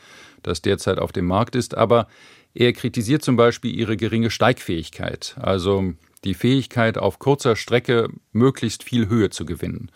[0.43, 2.07] das derzeit auf dem Markt ist, aber
[2.53, 9.07] er kritisiert zum Beispiel ihre geringe Steigfähigkeit, also die Fähigkeit, auf kurzer Strecke möglichst viel
[9.07, 9.91] Höhe zu gewinnen.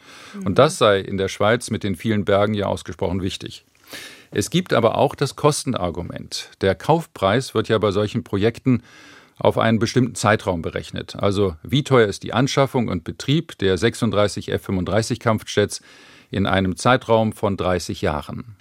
[0.46, 3.66] Und das sei in der Schweiz mit den vielen Bergen ja ausgesprochen wichtig.
[4.32, 6.50] Es gibt aber auch das Kostenargument.
[6.62, 8.84] Der Kaufpreis wird ja bei solchen Projekten
[9.38, 11.16] auf einen bestimmten Zeitraum berechnet.
[11.16, 15.82] Also wie teuer ist die Anschaffung und Betrieb der 36 F-35 Kampfjets
[16.30, 18.56] in einem Zeitraum von 30 Jahren.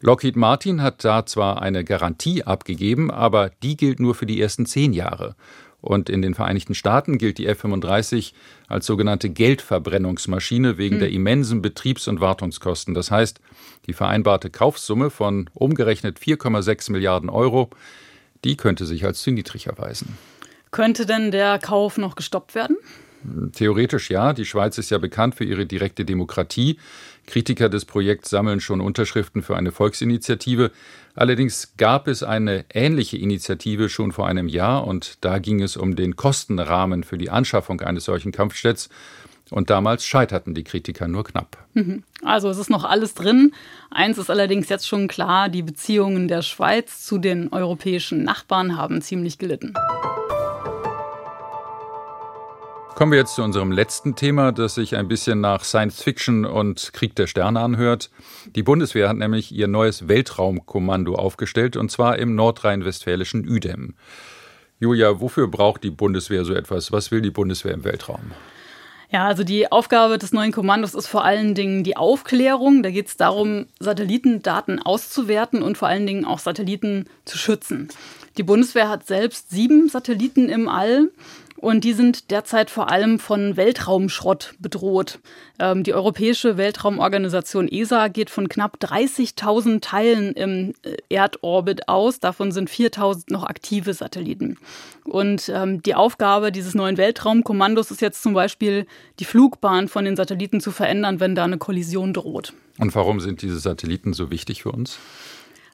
[0.00, 4.64] Lockheed Martin hat da zwar eine Garantie abgegeben, aber die gilt nur für die ersten
[4.64, 5.34] zehn Jahre.
[5.80, 8.32] Und in den Vereinigten Staaten gilt die F-35
[8.66, 11.00] als sogenannte Geldverbrennungsmaschine wegen hm.
[11.00, 12.94] der immensen Betriebs- und Wartungskosten.
[12.94, 13.40] Das heißt,
[13.86, 17.70] die vereinbarte Kaufsumme von umgerechnet 4,6 Milliarden Euro,
[18.44, 20.18] die könnte sich als zu niedrig erweisen.
[20.70, 22.76] Könnte denn der Kauf noch gestoppt werden?
[23.52, 24.32] Theoretisch ja.
[24.32, 26.78] Die Schweiz ist ja bekannt für ihre direkte Demokratie.
[27.28, 30.72] Kritiker des Projekts sammeln schon Unterschriften für eine Volksinitiative.
[31.14, 35.94] Allerdings gab es eine ähnliche Initiative schon vor einem Jahr und da ging es um
[35.94, 38.88] den Kostenrahmen für die Anschaffung eines solchen Kampfjets.
[39.50, 41.56] Und damals scheiterten die Kritiker nur knapp.
[41.74, 42.02] Mhm.
[42.22, 43.52] Also es ist noch alles drin.
[43.90, 49.00] Eins ist allerdings jetzt schon klar, die Beziehungen der Schweiz zu den europäischen Nachbarn haben
[49.00, 49.74] ziemlich gelitten.
[52.98, 56.92] Kommen wir jetzt zu unserem letzten Thema, das sich ein bisschen nach Science Fiction und
[56.92, 58.10] Krieg der Sterne anhört.
[58.56, 63.94] Die Bundeswehr hat nämlich ihr neues Weltraumkommando aufgestellt, und zwar im nordrhein-westfälischen Uedem.
[64.80, 66.90] Julia, wofür braucht die Bundeswehr so etwas?
[66.90, 68.32] Was will die Bundeswehr im Weltraum?
[69.12, 72.82] Ja, also die Aufgabe des neuen Kommandos ist vor allen Dingen die Aufklärung.
[72.82, 77.90] Da geht es darum, Satellitendaten auszuwerten und vor allen Dingen auch Satelliten zu schützen.
[78.38, 81.10] Die Bundeswehr hat selbst sieben Satelliten im All
[81.60, 85.18] und die sind derzeit vor allem von Weltraumschrott bedroht.
[85.58, 92.20] Ähm, die Europäische Weltraumorganisation ESA geht von knapp 30.000 Teilen im äh, Erdorbit aus.
[92.20, 94.56] Davon sind 4.000 noch aktive Satelliten.
[95.04, 98.86] Und ähm, die Aufgabe dieses neuen Weltraumkommandos ist jetzt zum Beispiel,
[99.18, 102.52] die Flugbahn von den Satelliten zu verändern, wenn da eine Kollision droht.
[102.78, 104.98] Und warum sind diese Satelliten so wichtig für uns?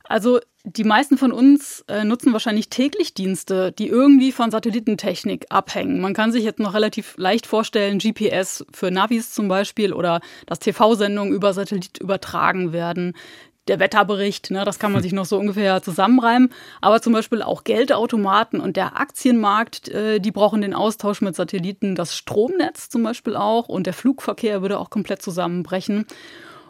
[0.04, 6.00] Also die meisten von uns äh, nutzen wahrscheinlich täglich Dienste, die irgendwie von Satellitentechnik abhängen.
[6.00, 10.60] Man kann sich jetzt noch relativ leicht vorstellen, GPS für Navis zum Beispiel oder dass
[10.60, 13.14] TV-Sendungen über Satellit übertragen werden.
[13.68, 16.50] Der Wetterbericht, ne, das kann man sich noch so ungefähr zusammenreimen.
[16.82, 21.94] Aber zum Beispiel auch Geldautomaten und der Aktienmarkt, äh, die brauchen den Austausch mit Satelliten.
[21.94, 26.06] Das Stromnetz zum Beispiel auch und der Flugverkehr würde auch komplett zusammenbrechen.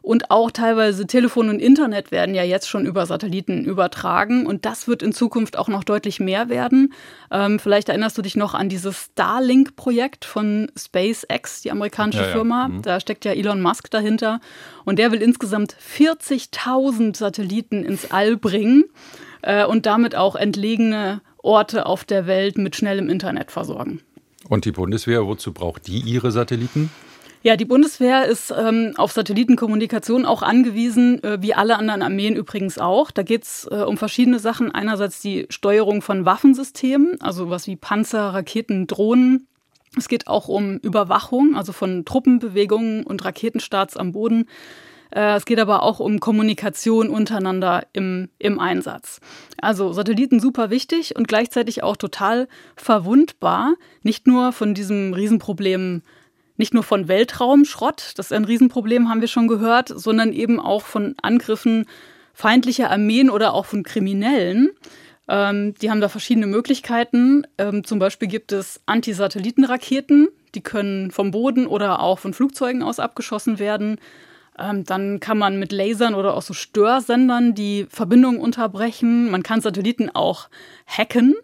[0.05, 4.45] Und auch teilweise Telefon und Internet werden ja jetzt schon über Satelliten übertragen.
[4.45, 6.93] Und das wird in Zukunft auch noch deutlich mehr werden.
[7.31, 12.65] Ähm, vielleicht erinnerst du dich noch an dieses Starlink-Projekt von SpaceX, die amerikanische ja, Firma.
[12.65, 12.69] Ja.
[12.69, 12.83] Mhm.
[12.83, 14.41] Da steckt ja Elon Musk dahinter.
[14.85, 18.85] Und der will insgesamt 40.000 Satelliten ins All bringen
[19.41, 24.03] äh, und damit auch entlegene Orte auf der Welt mit schnellem Internet versorgen.
[24.51, 26.91] Und die Bundeswehr, wozu braucht die ihre Satelliten?
[27.47, 32.79] Ja, die Bundeswehr ist ähm, auf Satellitenkommunikation auch angewiesen, äh, wie alle anderen Armeen übrigens
[32.79, 33.11] auch.
[33.11, 34.75] Da geht's äh, um verschiedene Sachen.
[34.75, 39.47] Einerseits die Steuerung von Waffensystemen, also was wie Panzer, Raketen, Drohnen.
[39.95, 44.49] Es geht auch um Überwachung, also von Truppenbewegungen und Raketenstarts am Boden.
[45.11, 49.21] Äh, es geht aber auch um Kommunikation untereinander im, im Einsatz.
[49.61, 53.75] Also Satelliten super wichtig und gleichzeitig auch total verwundbar.
[54.03, 56.01] Nicht nur von diesem Riesenproblem,
[56.57, 60.83] nicht nur von Weltraumschrott, das ist ein Riesenproblem, haben wir schon gehört, sondern eben auch
[60.83, 61.87] von Angriffen
[62.33, 64.71] feindlicher Armeen oder auch von Kriminellen.
[65.29, 67.47] Ähm, die haben da verschiedene Möglichkeiten.
[67.59, 72.99] Ähm, zum Beispiel gibt es Antisatellitenraketen, die können vom Boden oder auch von Flugzeugen aus
[72.99, 73.99] abgeschossen werden.
[74.59, 79.31] Ähm, dann kann man mit Lasern oder auch so Störsendern die Verbindung unterbrechen.
[79.31, 80.49] Man kann Satelliten auch
[80.87, 81.35] hacken.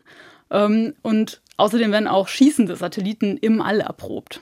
[0.51, 4.41] Ähm, und außerdem werden auch schießende Satelliten im All erprobt.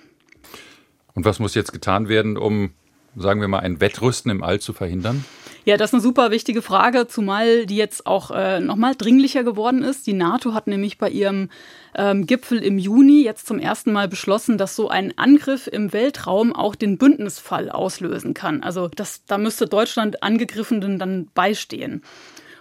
[1.19, 2.71] Und was muss jetzt getan werden, um,
[3.17, 5.25] sagen wir mal, ein Wettrüsten im All zu verhindern?
[5.65, 9.83] Ja, das ist eine super wichtige Frage, zumal die jetzt auch äh, nochmal dringlicher geworden
[9.83, 10.07] ist.
[10.07, 11.51] Die NATO hat nämlich bei ihrem
[11.97, 16.55] ähm, Gipfel im Juni jetzt zum ersten Mal beschlossen, dass so ein Angriff im Weltraum
[16.55, 18.63] auch den Bündnisfall auslösen kann.
[18.63, 22.05] Also das, da müsste Deutschland Angegriffenen dann beistehen.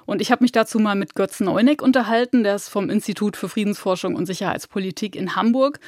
[0.07, 3.49] Und ich habe mich dazu mal mit Götz Neuneck unterhalten, der ist vom Institut für
[3.49, 5.79] Friedensforschung und Sicherheitspolitik in Hamburg.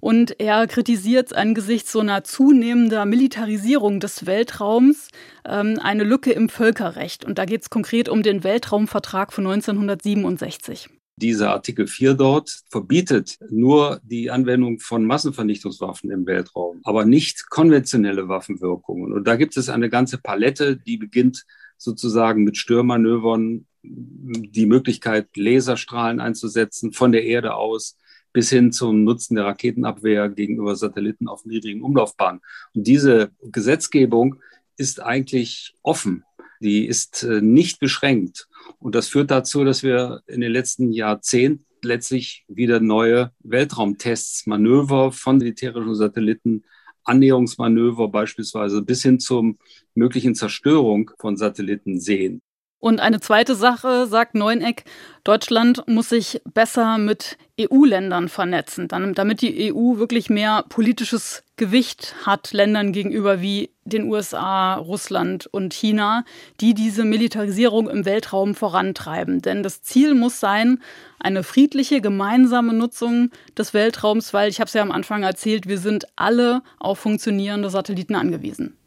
[0.00, 5.08] Und er kritisiert angesichts so einer zunehmender Militarisierung des Weltraums
[5.46, 7.24] ähm, eine Lücke im Völkerrecht.
[7.24, 10.88] Und da geht es konkret um den Weltraumvertrag von 1967
[11.20, 18.28] dieser Artikel 4 dort verbietet nur die Anwendung von Massenvernichtungswaffen im Weltraum, aber nicht konventionelle
[18.28, 19.12] Waffenwirkungen.
[19.12, 21.44] Und da gibt es eine ganze Palette, die beginnt
[21.76, 27.96] sozusagen mit Störmanövern, die Möglichkeit, Laserstrahlen einzusetzen von der Erde aus,
[28.32, 32.40] bis hin zum Nutzen der Raketenabwehr gegenüber Satelliten auf niedrigen Umlaufbahnen.
[32.74, 34.36] Und diese Gesetzgebung
[34.76, 36.24] ist eigentlich offen.
[36.60, 38.48] Die ist äh, nicht beschränkt.
[38.78, 45.12] Und das führt dazu, dass wir in den letzten Jahrzehnten letztlich wieder neue Weltraumtests, Manöver
[45.12, 46.64] von militärischen Satelliten,
[47.04, 49.54] Annäherungsmanöver beispielsweise bis hin zur
[49.94, 52.42] möglichen Zerstörung von Satelliten sehen.
[52.80, 54.84] Und eine zweite Sache, sagt Neuneck,
[55.22, 62.54] Deutschland muss sich besser mit EU-Ländern vernetzen, damit die EU wirklich mehr politisches Gewicht hat
[62.54, 66.24] Ländern gegenüber wie den USA, Russland und China,
[66.62, 69.42] die diese Militarisierung im Weltraum vorantreiben.
[69.42, 70.80] Denn das Ziel muss sein,
[71.18, 75.78] eine friedliche gemeinsame Nutzung des Weltraums, weil ich habe es ja am Anfang erzählt, wir
[75.78, 78.78] sind alle auf funktionierende Satelliten angewiesen.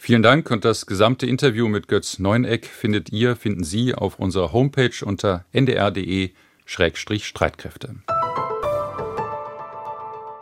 [0.00, 4.52] Vielen Dank und das gesamte Interview mit Götz Neuneck findet ihr, finden Sie auf unserer
[4.52, 7.96] Homepage unter ndr.de-streitkräfte.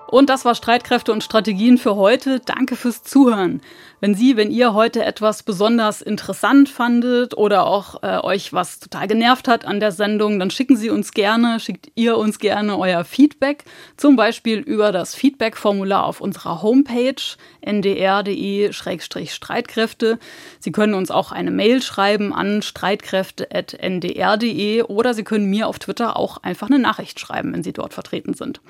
[0.08, 2.38] Und das war Streitkräfte und Strategien für heute.
[2.40, 3.60] Danke fürs Zuhören.
[4.00, 9.08] Wenn Sie, wenn ihr heute etwas besonders interessant fandet oder auch äh, euch was total
[9.08, 13.02] genervt hat an der Sendung, dann schicken Sie uns gerne, schickt ihr uns gerne euer
[13.04, 13.64] Feedback,
[13.96, 17.16] zum Beispiel über das Feedback-Formular auf unserer Homepage
[17.62, 20.20] ndr.de-streitkräfte.
[20.60, 26.16] Sie können uns auch eine Mail schreiben an streitkräfte.ndr.de oder Sie können mir auf Twitter
[26.16, 28.60] auch einfach eine Nachricht schreiben, wenn Sie dort vertreten sind.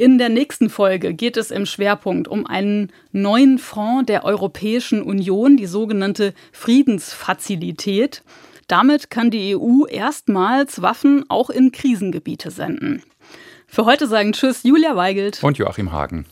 [0.00, 5.56] In der nächsten Folge geht es im Schwerpunkt um einen neuen Fonds der Europäischen Union,
[5.56, 8.22] die sogenannte Friedensfazilität.
[8.68, 13.02] Damit kann die EU erstmals Waffen auch in Krisengebiete senden.
[13.66, 16.26] Für heute sagen Tschüss Julia Weigelt und Joachim Hagen.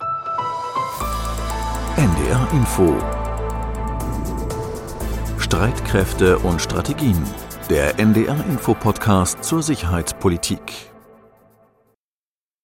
[1.97, 2.97] NDR Info
[5.41, 7.21] Streitkräfte und Strategien.
[7.69, 10.86] Der NDR Info Podcast zur Sicherheitspolitik.